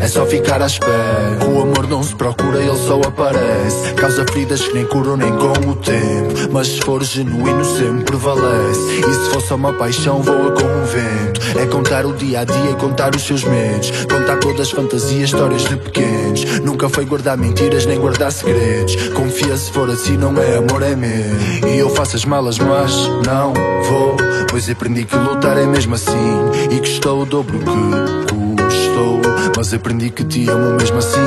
É 0.00 0.08
só 0.08 0.26
ficar 0.26 0.60
à 0.60 0.66
espera. 0.66 1.38
O 1.48 1.62
amor 1.62 1.86
não 1.88 2.02
se 2.02 2.14
procura, 2.14 2.58
ele 2.58 2.76
só 2.76 3.00
aparece. 3.00 3.94
Causa 3.94 4.24
feridas 4.24 4.60
que 4.60 4.74
nem 4.74 4.84
curam 4.86 5.16
nem 5.16 5.30
com 5.36 5.70
o 5.70 5.76
tempo. 5.76 6.52
Mas 6.52 6.68
se 6.68 6.80
for 6.80 7.02
genuíno, 7.04 7.64
sempre 7.64 8.04
prevalece. 8.04 8.80
E 8.98 9.14
se 9.14 9.30
for 9.30 9.40
só 9.40 9.54
uma 9.54 9.72
paixão, 9.72 10.20
voa 10.20 10.52
com 10.52 10.64
o 10.64 10.84
vento. 10.86 11.58
É 11.58 11.66
contar 11.66 12.04
o 12.04 12.12
dia 12.14 12.40
a 12.40 12.44
dia 12.44 12.74
contar 12.74 13.14
os 13.14 13.22
seus 13.22 13.44
medos. 13.44 13.90
Contar 14.06 14.38
todas 14.38 14.60
as 14.60 14.70
fantasias, 14.70 15.30
histórias 15.30 15.62
de 15.62 15.76
pequenos. 15.76 16.60
Nunca 16.60 16.88
foi 16.88 17.04
guardar 17.04 17.36
mentiras 17.36 17.86
nem 17.86 17.98
guardar 17.98 18.32
segredos. 18.32 18.96
Confia 19.10 19.56
se 19.56 19.70
for 19.70 19.88
assim, 19.88 20.16
não 20.16 20.36
é 20.36 20.56
amor, 20.56 20.82
é 20.82 20.96
medo. 20.96 21.66
E 21.68 21.78
eu 21.78 21.88
faço 21.90 22.16
as 22.16 22.24
malas, 22.24 22.58
mas 22.58 22.92
não 23.24 23.52
vou. 23.84 24.16
Pois 24.50 24.68
aprendi 24.68 25.04
que 25.04 25.16
lutar 25.16 25.56
é 25.56 25.66
mesmo 25.66 25.94
assim. 25.94 26.71
E 26.72 26.80
que 26.80 26.88
estou 26.88 27.20
o 27.20 27.26
dobro 27.26 27.58
que 27.58 27.64
custou. 27.64 29.20
Mas 29.54 29.74
aprendi 29.74 30.08
que 30.08 30.24
te 30.24 30.48
amo 30.48 30.78
mesmo 30.78 30.96
assim. 30.96 31.18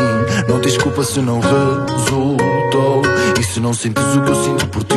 Não 0.50 0.60
tens 0.60 0.76
culpa 0.76 1.04
se 1.04 1.20
não 1.20 1.40
resultou. 1.40 3.04
E 3.40 3.44
se 3.44 3.60
não 3.60 3.72
sentes 3.72 4.04
o 4.16 4.22
que 4.24 4.32
eu 4.32 4.44
sinto 4.44 4.68
por 4.70 4.84
ti. 4.84 4.96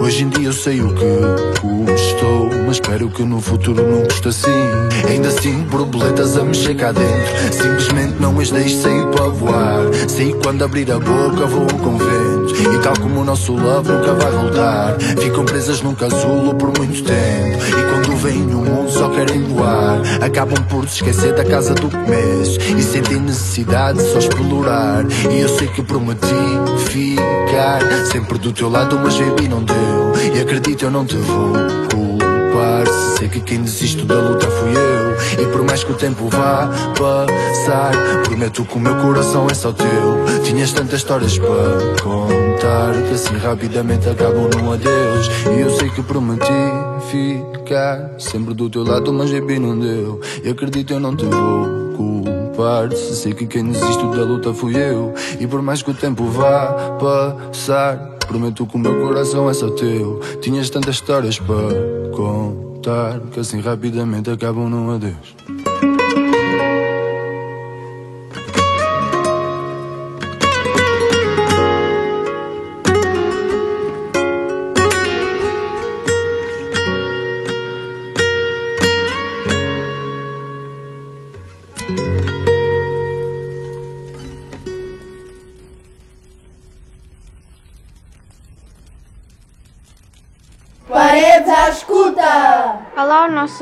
Hoje 0.00 0.24
em 0.24 0.30
dia 0.30 0.48
eu 0.48 0.52
sei 0.54 0.80
o 0.80 0.94
que 0.94 1.60
custou. 1.60 2.48
Mas 2.66 2.76
espero 2.76 3.10
que 3.10 3.22
no 3.22 3.38
futuro 3.38 3.86
não 3.86 4.02
custe 4.06 4.28
assim. 4.28 4.70
Ainda 5.06 5.30
sinto 5.30 5.68
borboletas 5.68 6.38
a 6.38 6.42
mexer 6.42 6.74
cá 6.74 6.90
dentro. 6.90 7.52
Simplesmente 7.52 8.14
não 8.18 8.40
as 8.40 8.50
deixo 8.50 8.80
sair 8.80 9.06
para 9.08 9.28
voar. 9.28 9.80
Sei 10.08 10.32
quando 10.42 10.64
abrir 10.64 10.90
a 10.90 10.98
boca 10.98 11.44
vou 11.44 11.66
com 11.66 11.98
vento. 11.98 12.31
E 12.62 12.78
tal 12.78 12.94
como 13.00 13.20
o 13.20 13.24
nosso 13.24 13.52
love 13.52 13.90
nunca 13.90 14.14
vai 14.14 14.30
voltar. 14.30 14.96
Ficam 15.20 15.44
presas 15.44 15.82
num 15.82 15.94
casulo 15.94 16.54
por 16.54 16.76
muito 16.78 17.02
tempo. 17.02 17.58
E 17.66 17.90
quando 17.90 18.16
vêm 18.16 18.38
no 18.38 18.58
mundo 18.58 18.90
só 18.90 19.08
querem 19.08 19.42
voar. 19.44 20.00
Acabam 20.20 20.62
por 20.68 20.88
se 20.88 20.96
esquecer 20.96 21.34
da 21.34 21.44
casa 21.44 21.74
do 21.74 21.90
começo. 21.90 22.60
E 22.76 22.82
sentem 22.82 23.20
necessidade 23.20 23.98
de 23.98 24.04
só 24.12 24.18
explorar. 24.18 25.04
E 25.30 25.40
eu 25.40 25.48
sei 25.48 25.66
que 25.68 25.82
prometi 25.82 26.26
ficar 26.88 27.80
Sempre 28.10 28.38
do 28.38 28.52
teu 28.52 28.68
lado 28.68 28.98
mas 29.02 29.18
baby 29.18 29.48
não 29.48 29.62
deu. 29.62 30.12
E 30.34 30.40
acredito 30.40 30.84
eu 30.84 30.90
não 30.90 31.04
te 31.04 31.16
vou 31.16 31.52
culpar. 31.90 32.86
Se 32.86 33.18
sei 33.18 33.28
que 33.28 33.40
quem 33.40 33.62
desiste 33.62 34.04
da 34.04 34.14
luta 34.14 34.46
fui 34.48 34.70
eu. 34.70 35.42
E 35.42 35.46
por 35.52 35.64
mais 35.64 35.82
que 35.82 35.92
o 35.92 35.94
tempo 35.94 36.28
vá 36.28 36.68
passar 36.98 37.92
Prometo 38.24 38.64
que 38.64 38.76
o 38.76 38.80
meu 38.80 38.94
coração 38.96 39.46
é 39.50 39.54
só 39.54 39.72
teu. 39.72 40.42
Tinhas 40.44 40.72
tantas 40.72 41.00
histórias 41.00 41.38
para 41.38 42.02
contar 42.02 42.41
Que 42.62 43.14
assim 43.14 43.36
rapidamente 43.38 44.08
acabam 44.08 44.48
num 44.54 44.72
adeus. 44.72 45.28
E 45.52 45.62
eu 45.62 45.70
sei 45.70 45.90
que 45.90 46.00
prometi 46.00 46.46
ficar 47.10 48.12
Sempre 48.20 48.54
do 48.54 48.70
teu 48.70 48.84
lado 48.84 49.12
mas 49.12 49.32
baby 49.32 49.58
não 49.58 49.76
deu. 49.76 50.20
E 50.44 50.48
acredito 50.48 50.92
eu 50.92 51.00
não 51.00 51.16
te 51.16 51.24
vou 51.24 51.66
culpar. 51.96 52.92
Se 52.92 53.16
sei 53.16 53.34
que 53.34 53.48
quem 53.48 53.64
desiste 53.64 54.04
da 54.04 54.22
luta 54.22 54.54
fui 54.54 54.76
eu. 54.76 55.12
E 55.40 55.46
por 55.48 55.60
mais 55.60 55.82
que 55.82 55.90
o 55.90 55.94
tempo 55.94 56.24
vá 56.26 56.96
passar 57.00 57.98
Prometo 58.28 58.64
que 58.64 58.76
o 58.76 58.78
meu 58.78 59.08
coração 59.08 59.50
é 59.50 59.54
só 59.54 59.68
teu. 59.70 60.20
Tinhas 60.40 60.70
tantas 60.70 60.94
histórias 60.94 61.40
para 61.40 61.56
contar 62.14 63.18
Que 63.32 63.40
assim 63.40 63.60
rapidamente 63.60 64.30
acabam 64.30 64.70
num 64.70 64.94
adeus 64.94 65.34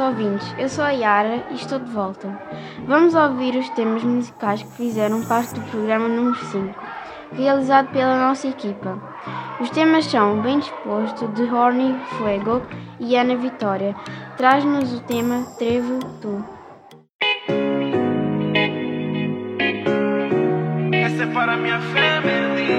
ouvintes, 0.01 0.55
eu 0.59 0.69
sou 0.69 0.83
a 0.83 0.91
Yara 0.91 1.47
e 1.51 1.55
estou 1.55 1.79
de 1.79 1.91
volta. 1.91 2.41
Vamos 2.87 3.15
ouvir 3.15 3.57
os 3.57 3.69
temas 3.71 4.03
musicais 4.03 4.63
que 4.63 4.73
fizeram 4.73 5.23
parte 5.25 5.55
do 5.55 5.61
programa 5.71 6.09
número 6.09 6.37
5, 6.37 6.75
realizado 7.33 7.91
pela 7.93 8.17
nossa 8.17 8.49
equipa. 8.49 8.99
Os 9.61 9.71
temas 9.71 10.07
são 10.07 10.41
Bem 10.41 10.59
Disposto, 10.59 11.29
de 11.29 11.43
Horny 11.43 11.95
Fuego 12.17 12.63
e 12.99 13.15
Ana 13.15 13.37
Vitória. 13.37 13.95
Traz-nos 14.37 14.93
o 14.95 15.01
tema 15.01 15.45
Trevo 15.59 15.99
Tu. 16.21 16.45
Essa 20.93 21.23
é 21.25 21.27
para 21.33 21.53
a 21.53 21.57
minha 21.57 21.81
family 21.81 22.71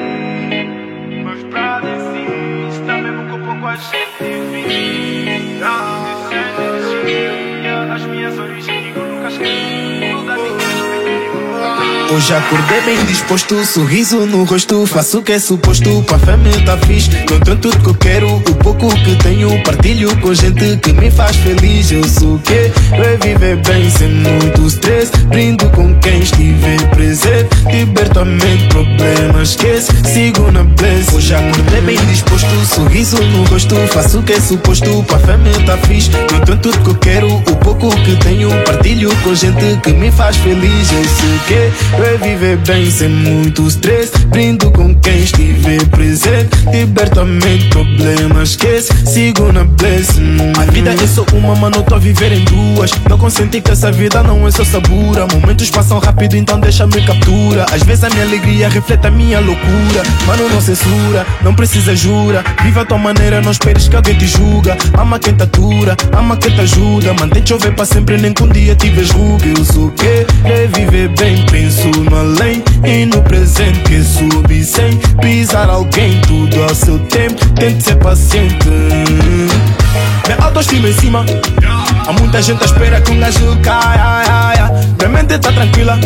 Meus 1.23 1.43
brothers 1.43 2.03
sim 2.03 2.67
Está 2.69 2.97
mesmo 2.97 3.29
com 3.29 3.45
pouco 3.45 3.67
a 3.67 3.75
gente 3.75 4.10
Hoje 12.13 12.33
acordei 12.33 12.81
bem 12.81 13.05
disposto, 13.05 13.65
sorriso 13.65 14.25
no 14.25 14.43
rosto 14.43 14.85
Faço 14.85 15.19
o 15.19 15.23
que 15.23 15.31
é 15.31 15.39
suposto, 15.39 16.03
pra 16.03 16.19
família 16.19 16.61
tá 16.65 16.77
fixe. 16.79 17.09
Tenho 17.09 17.55
tudo 17.55 17.79
que 17.79 17.87
eu 17.87 17.95
quero, 17.95 18.35
o 18.35 18.55
pouco 18.55 18.93
que 18.93 19.15
tenho 19.15 19.63
Partilho 19.63 20.13
com 20.17 20.33
gente 20.33 20.75
que 20.77 20.91
me 20.91 21.09
faz 21.09 21.37
feliz. 21.37 21.89
Eu 21.89 22.03
sou 22.03 22.35
o 22.35 22.39
que? 22.39 22.69
Eu 22.91 23.17
viver 23.23 23.55
bem 23.61 23.89
sem 23.89 24.09
muito 24.09 24.67
stress 24.67 25.09
Brindo 25.27 25.69
com 25.69 25.97
quem 26.01 26.19
estiver 26.19 26.81
presente. 26.89 27.47
Liberto 27.71 28.19
a 28.19 28.25
mente, 28.25 28.67
problemas 28.67 29.51
esquece 29.51 29.93
Sigo 30.03 30.51
na 30.51 30.63
bless. 30.63 31.15
Hoje 31.15 31.33
acordei 31.33 31.79
bem 31.79 32.05
disposto, 32.07 32.65
sorriso 32.75 33.23
no 33.23 33.45
rosto 33.45 33.75
Faço 33.87 34.19
o 34.19 34.23
que 34.23 34.33
é 34.33 34.41
suposto, 34.41 35.01
pra 35.03 35.17
família 35.19 35.65
tá 35.65 35.77
fixe. 35.77 36.09
Tenho 36.09 36.57
tudo 36.57 36.77
que 36.79 36.89
eu 36.89 36.95
quero, 36.95 37.33
o 37.35 37.55
pouco 37.55 37.89
que 38.01 38.17
tenho 38.17 38.49
Partilho 38.65 39.15
com 39.23 39.33
gente 39.33 39.79
que 39.81 39.93
me 39.93 40.11
faz 40.11 40.35
feliz. 40.35 40.91
Eu 40.91 41.03
sou 41.05 41.35
o 41.35 41.39
que? 41.47 42.00
Eu 42.03 42.17
viver 42.17 42.57
bem 42.57 42.89
sem 42.89 43.09
muito 43.09 43.67
stress 43.67 44.11
Brindo 44.31 44.71
com 44.71 44.95
quem 44.95 45.19
estiver 45.23 45.85
presente. 45.87 46.49
Liberto 46.71 47.19
a 47.19 47.25
mente, 47.25 47.67
problemas 47.69 48.51
esquece. 48.51 48.91
Sigo 49.05 49.51
na 49.51 49.63
bless 49.65 50.19
hum. 50.19 50.53
A 50.57 50.71
vida 50.71 50.91
é 50.91 51.07
só 51.07 51.23
uma, 51.33 51.53
mano, 51.55 51.83
tô 51.83 51.95
a 51.95 51.99
viver 51.99 52.31
em 52.31 52.43
duas. 52.45 52.89
Não 53.09 53.17
consenti 53.17 53.61
que 53.61 53.69
essa 53.69 53.91
vida 53.91 54.23
não 54.23 54.47
é 54.47 54.51
só 54.51 54.63
sabura. 54.63 55.27
Momentos 55.31 55.69
passam 55.69 55.99
rápido, 55.99 56.35
então 56.35 56.59
deixa-me 56.59 57.05
captura. 57.05 57.65
Às 57.71 57.83
vezes 57.83 58.03
a 58.03 58.09
minha 58.09 58.23
alegria 58.23 58.67
reflete 58.69 59.05
a 59.05 59.11
minha 59.11 59.39
loucura. 59.39 60.01
Mano, 60.25 60.49
não 60.49 60.61
censura, 60.61 61.27
não 61.43 61.53
precisa 61.53 61.95
jura. 61.95 62.43
Viva 62.63 62.81
a 62.81 62.85
tua 62.85 62.97
maneira, 62.97 63.41
não 63.41 63.51
esperes 63.51 63.87
que 63.87 63.95
alguém 63.95 64.15
te 64.15 64.27
julga. 64.27 64.75
Ama 64.97 65.19
quem 65.19 65.35
te 65.35 65.43
atura, 65.43 65.95
ama 66.17 66.35
quem 66.37 66.55
te 66.55 66.61
ajuda. 66.61 67.13
Mantém 67.13 67.45
chover 67.45 67.75
para 67.75 67.85
sempre, 67.85 68.17
nem 68.17 68.33
que 68.33 68.43
um 68.43 68.47
dia 68.47 68.75
tiveres 68.75 69.11
ruga 69.11 69.45
Eu 69.45 69.65
sou 69.65 69.87
o 69.87 69.91
que? 69.91 70.25
É 70.45 70.67
viver 70.73 71.09
bem, 71.09 71.45
penso 71.45 71.90
no 71.91 72.17
além 72.17 72.63
E 72.83 73.05
no 73.05 73.21
presente 73.21 73.79
que 73.81 74.03
subi 74.03 74.63
sem 74.63 74.97
Pisar 75.21 75.69
alguém, 75.69 76.19
tudo 76.21 76.63
ao 76.63 76.75
seu 76.75 76.99
tempo 76.99 77.45
Tente 77.53 77.83
ser 77.83 77.95
paciente. 77.95 78.67
Minha 80.27 80.37
autoestima 80.45 80.87
em 80.87 80.93
cima. 80.93 81.25
Há 82.07 82.13
muita 82.13 82.41
gente 82.41 82.61
à 82.61 82.65
espera 82.65 83.01
que 83.01 83.11
um 83.11 83.19
gajo 83.19 83.57
caia 83.61 84.01
ai, 84.03 84.25
ai, 84.27 84.59
ai. 84.59 84.71
Minha 84.97 85.09
mente 85.09 85.37
tá 85.37 85.51
tranquila. 85.51 85.99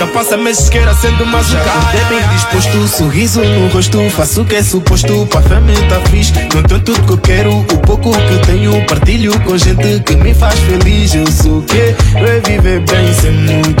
Nunca 0.00 0.06
passa 0.14 0.36
meses 0.36 0.70
queira 0.70 0.94
sendo 0.94 1.26
machucado 1.26 1.98
Já 1.98 2.04
bem 2.08 2.26
disposto, 2.32 2.88
sorriso 2.88 3.42
no 3.42 3.68
rosto 3.68 3.98
Faço 4.08 4.40
o 4.40 4.44
que 4.46 4.54
é 4.54 4.62
suposto, 4.62 5.26
pra 5.26 5.42
família 5.42 5.86
tá 5.88 6.00
fixe 6.08 6.32
Não 6.54 6.62
tenho 6.62 6.80
tudo 6.80 7.02
que 7.02 7.12
eu 7.12 7.18
quero, 7.18 7.58
o 7.58 7.64
pouco 7.64 8.10
que 8.10 8.46
tenho 8.46 8.82
Partilho 8.86 9.38
com 9.40 9.58
gente 9.58 10.00
que 10.00 10.16
me 10.16 10.32
faz 10.32 10.58
feliz. 10.60 11.14
Eu 11.14 11.30
sou 11.30 11.58
o 11.58 11.62
que? 11.62 11.94
Eu 12.18 12.26
é 12.26 12.40
viver 12.40 12.80
bem 12.80 13.12
sem 13.12 13.32
muito 13.32 13.79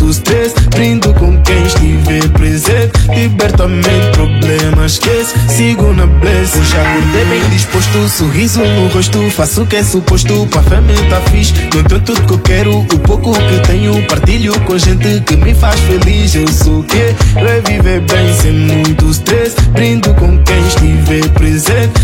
mente, 3.68 4.10
problemas 4.12 4.92
esquece 4.92 5.34
Sigo 5.48 5.92
na 5.92 6.06
bless 6.06 6.58
Hoje 6.58 6.76
acordei 6.76 7.24
bem 7.26 7.50
disposto, 7.50 8.08
sorriso 8.08 8.60
no 8.60 8.88
rosto. 8.88 9.30
Faço 9.30 9.62
o 9.62 9.66
que 9.66 9.76
é 9.76 9.82
suposto, 9.84 10.46
pra 10.46 10.62
família 10.62 11.08
tá 11.08 11.20
fixe. 11.30 11.52
Não 11.74 11.82
tenho 11.84 12.00
tudo 12.00 12.22
que 12.22 12.32
eu 12.32 12.38
quero, 12.38 12.78
o 12.80 12.98
pouco 13.00 13.32
que 13.32 13.60
tenho 13.66 14.06
Partilho 14.06 14.58
com 14.60 14.78
gente 14.78 15.20
que 15.20 15.36
me 15.36 15.54
faz 15.54 15.78
feliz. 15.80 16.34
Eu 16.34 16.48
sou 16.48 16.80
o 16.80 16.84
que? 16.84 16.96
Eu 16.96 17.46
é 17.46 18.00
bem 18.00 18.34
sem 18.34 18.52
muito 18.52 19.10
stress. 19.10 19.54
Brindo 19.72 20.12
com 20.14 20.42
quem 20.42 20.66
estiver 20.66 21.28
presente. 21.30 22.00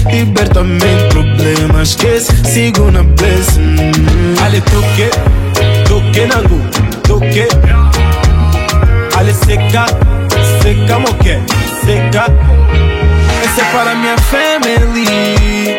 Mente, 0.64 1.08
problemas 1.10 1.90
esquece 1.90 2.32
Sigo 2.44 2.90
na 2.90 3.02
bless 3.02 3.58
hum. 3.58 4.34
Ale 4.42 4.60
toque, 4.62 5.10
toque 5.88 6.26
nangu, 6.26 6.60
toque 7.02 7.48
Ale 9.16 9.32
seca, 9.34 9.86
seca 10.66 10.98
moque, 10.98 11.38
seca 11.84 12.26
Essa 13.44 13.62
é 13.62 13.72
para 13.72 13.94
minha 13.94 14.18
family. 14.18 15.78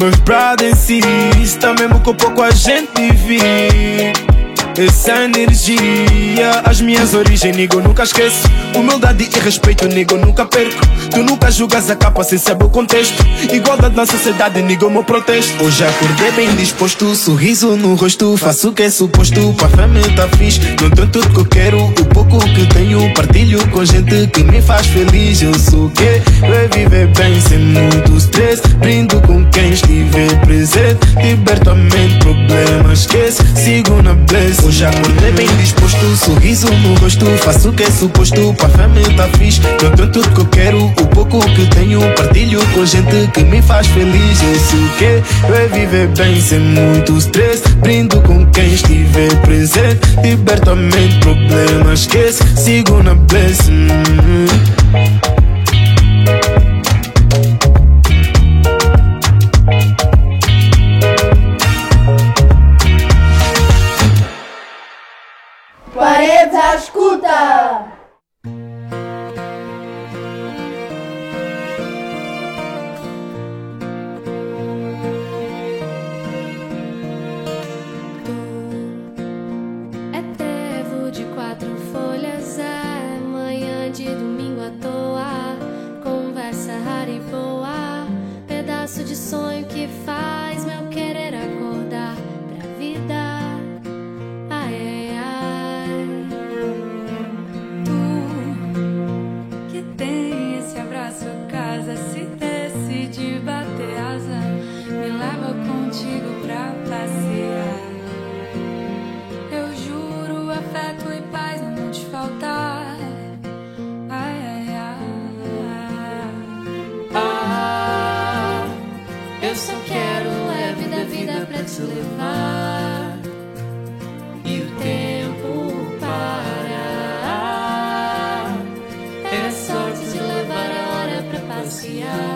Meus 0.00 0.16
brothers 0.20 0.88
e 0.88 1.00
Está 1.42 1.74
mesmo 1.74 2.00
com 2.00 2.14
pouco 2.14 2.42
a 2.42 2.50
gente 2.50 3.12
vive 3.12 4.33
essa 4.76 5.24
energia, 5.24 6.50
as 6.64 6.80
minhas 6.80 7.14
origens, 7.14 7.56
nego, 7.56 7.80
nunca 7.80 8.02
esqueço. 8.02 8.42
Humildade 8.74 9.28
e 9.32 9.38
respeito, 9.38 9.86
nego, 9.86 10.16
nunca 10.16 10.44
perco. 10.44 10.80
Tu 11.10 11.22
nunca 11.22 11.50
julgas 11.50 11.88
a 11.90 11.96
capa 11.96 12.24
sem 12.24 12.38
saber 12.38 12.64
o 12.64 12.68
contexto. 12.68 13.24
Igualdade 13.52 13.94
na 13.94 14.04
sociedade, 14.04 14.60
nego, 14.62 14.90
meu 14.90 15.04
protesto. 15.04 15.62
Hoje 15.62 15.84
acordei 15.84 16.32
bem 16.32 16.56
disposto, 16.56 17.14
sorriso 17.14 17.76
no 17.76 17.94
rosto. 17.94 18.36
Faço 18.36 18.70
o 18.70 18.72
que 18.72 18.82
é 18.82 18.90
suposto, 18.90 19.54
pra 19.54 19.68
família 19.68 20.10
tá 20.16 20.28
fixe. 20.36 20.60
Não 20.80 20.90
tenho 20.90 21.08
tudo 21.08 21.30
que 21.30 21.38
eu 21.38 21.46
quero, 21.46 21.84
o 21.84 22.04
pouco 22.06 22.38
que 22.38 22.66
tenho. 22.74 23.14
Partilho 23.14 23.66
com 23.68 23.84
gente 23.84 24.26
que 24.28 24.42
me 24.42 24.60
faz 24.60 24.86
feliz. 24.88 25.40
Eu 25.40 25.54
sou 25.58 25.86
o 25.86 25.90
que? 25.90 26.20
Eu 26.42 26.52
é 26.52 26.68
viver 26.68 27.06
bem 27.08 27.40
sem 27.40 27.58
muito 27.58 28.16
stress. 28.16 28.60
Brindo 28.78 29.20
com 29.22 29.44
quem 29.50 29.70
estiver 29.70 30.40
presente. 30.40 30.98
Liberto 31.22 31.70
a 31.70 31.74
mente, 31.74 32.18
problemas 32.18 33.00
esquece. 33.00 33.42
Sigo 33.54 34.02
na 34.02 34.14
bless. 34.14 34.63
Hoje 34.64 34.84
acordei 34.86 35.30
bem 35.32 35.46
disposto, 35.58 36.16
sorriso 36.16 36.66
no 36.66 36.94
rosto. 36.94 37.26
Faço 37.42 37.68
o 37.68 37.72
que 37.72 37.82
é 37.82 37.90
suposto, 37.90 38.54
pra 38.54 38.68
família 38.70 39.14
tá 39.14 39.28
fixe. 39.36 39.60
Não 39.60 39.90
tenho 39.90 40.10
tudo 40.10 40.30
que 40.30 40.40
eu 40.40 40.46
quero, 40.46 40.86
o 40.86 41.06
pouco 41.08 41.38
que 41.54 41.66
tenho. 41.66 42.00
Partilho 42.14 42.60
com 42.72 42.86
gente 42.86 43.30
que 43.32 43.44
me 43.44 43.60
faz 43.60 43.86
feliz. 43.88 44.42
Eu 44.42 44.58
sou 44.60 44.78
o 44.78 44.88
que? 44.96 45.22
Eu 45.48 45.54
é 45.54 45.68
viver 45.68 46.08
bem 46.08 46.40
sem 46.40 46.60
muito 46.60 47.18
stress. 47.18 47.62
Brindo 47.76 48.20
com 48.22 48.46
quem 48.46 48.72
estiver 48.72 49.34
presente. 49.42 50.00
Liberto 50.22 50.70
a 50.70 50.74
mente, 50.74 51.18
problemas 51.20 52.00
esquece. 52.00 52.42
Sigo 52.56 53.02
na 53.02 53.14
bless. 53.14 53.68
hum. 53.70 54.46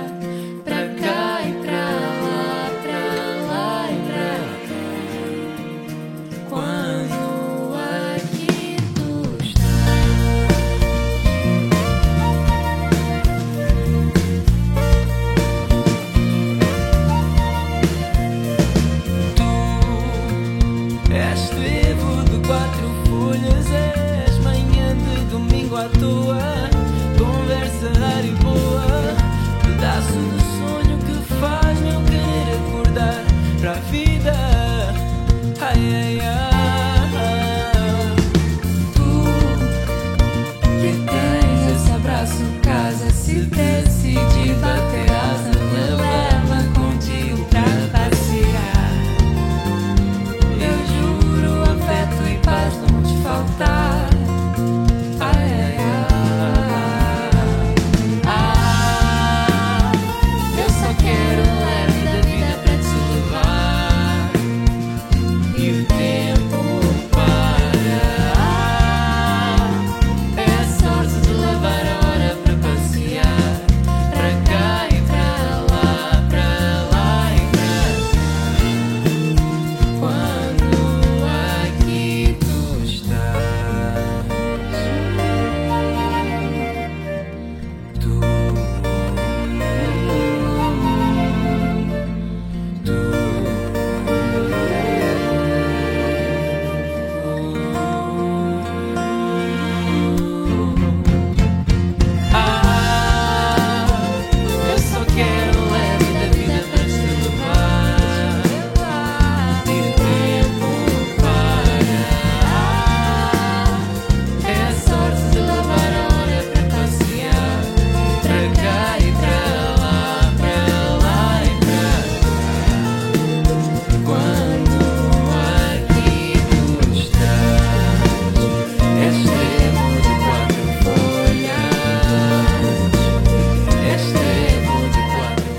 Yeah. 0.08 0.37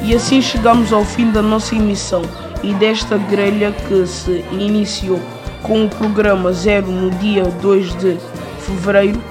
E 0.10 0.16
assim 0.16 0.41
chegamos 0.41 0.91
ao 0.91 1.05
fim 1.05 1.30
da 1.30 1.39
nossa 1.39 1.76
emissão 1.76 2.24
e 2.64 2.74
desta 2.74 3.16
grelha 3.16 3.72
que 3.72 4.07
se 4.07 4.43
iniciou 4.51 5.20
com 5.62 5.86
o 5.86 5.88
programa 5.88 6.51
Zero 6.51 6.88
no 6.88 7.12
dia 7.12 7.43
2 7.43 7.93
de 7.93 8.18
fevereiro. 8.57 9.22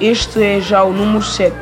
Este 0.00 0.42
é 0.42 0.60
já 0.60 0.82
o 0.82 0.92
número 0.92 1.22
7. 1.22 1.54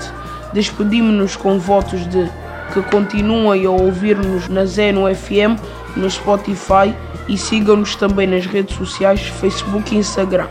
Despedimos-nos 0.50 1.36
com 1.36 1.58
votos 1.58 2.08
de 2.08 2.26
que 2.72 2.80
continuem 2.80 3.66
a 3.66 3.70
ouvir-nos 3.70 4.48
na 4.48 4.64
Zeno 4.64 5.14
FM, 5.14 5.60
no 5.94 6.10
Spotify 6.10 6.94
e 7.28 7.36
sigam-nos 7.36 7.96
também 7.96 8.26
nas 8.26 8.46
redes 8.46 8.74
sociais, 8.74 9.20
Facebook 9.20 9.94
e 9.94 9.98
Instagram. 9.98 10.48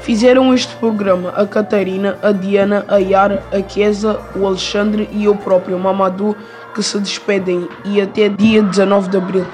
Fizeram 0.00 0.52
este 0.52 0.74
programa 0.74 1.28
a 1.36 1.46
Catarina, 1.46 2.18
a 2.20 2.32
Diana, 2.32 2.84
a 2.88 2.96
Yara, 2.96 3.44
a 3.52 3.62
Kesa, 3.62 4.18
o 4.34 4.44
Alexandre 4.44 5.08
e 5.12 5.26
eu 5.26 5.36
próprio, 5.36 5.78
Mamadou 5.78 6.36
que 6.72 6.82
se 6.82 6.98
despedem 6.98 7.68
e 7.84 8.00
até 8.00 8.28
dia 8.28 8.62
19 8.62 9.08
de 9.08 9.16
abril. 9.16 9.46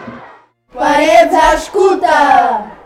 Paredes 0.72 1.34
à 1.34 1.54
escuta! 1.54 2.77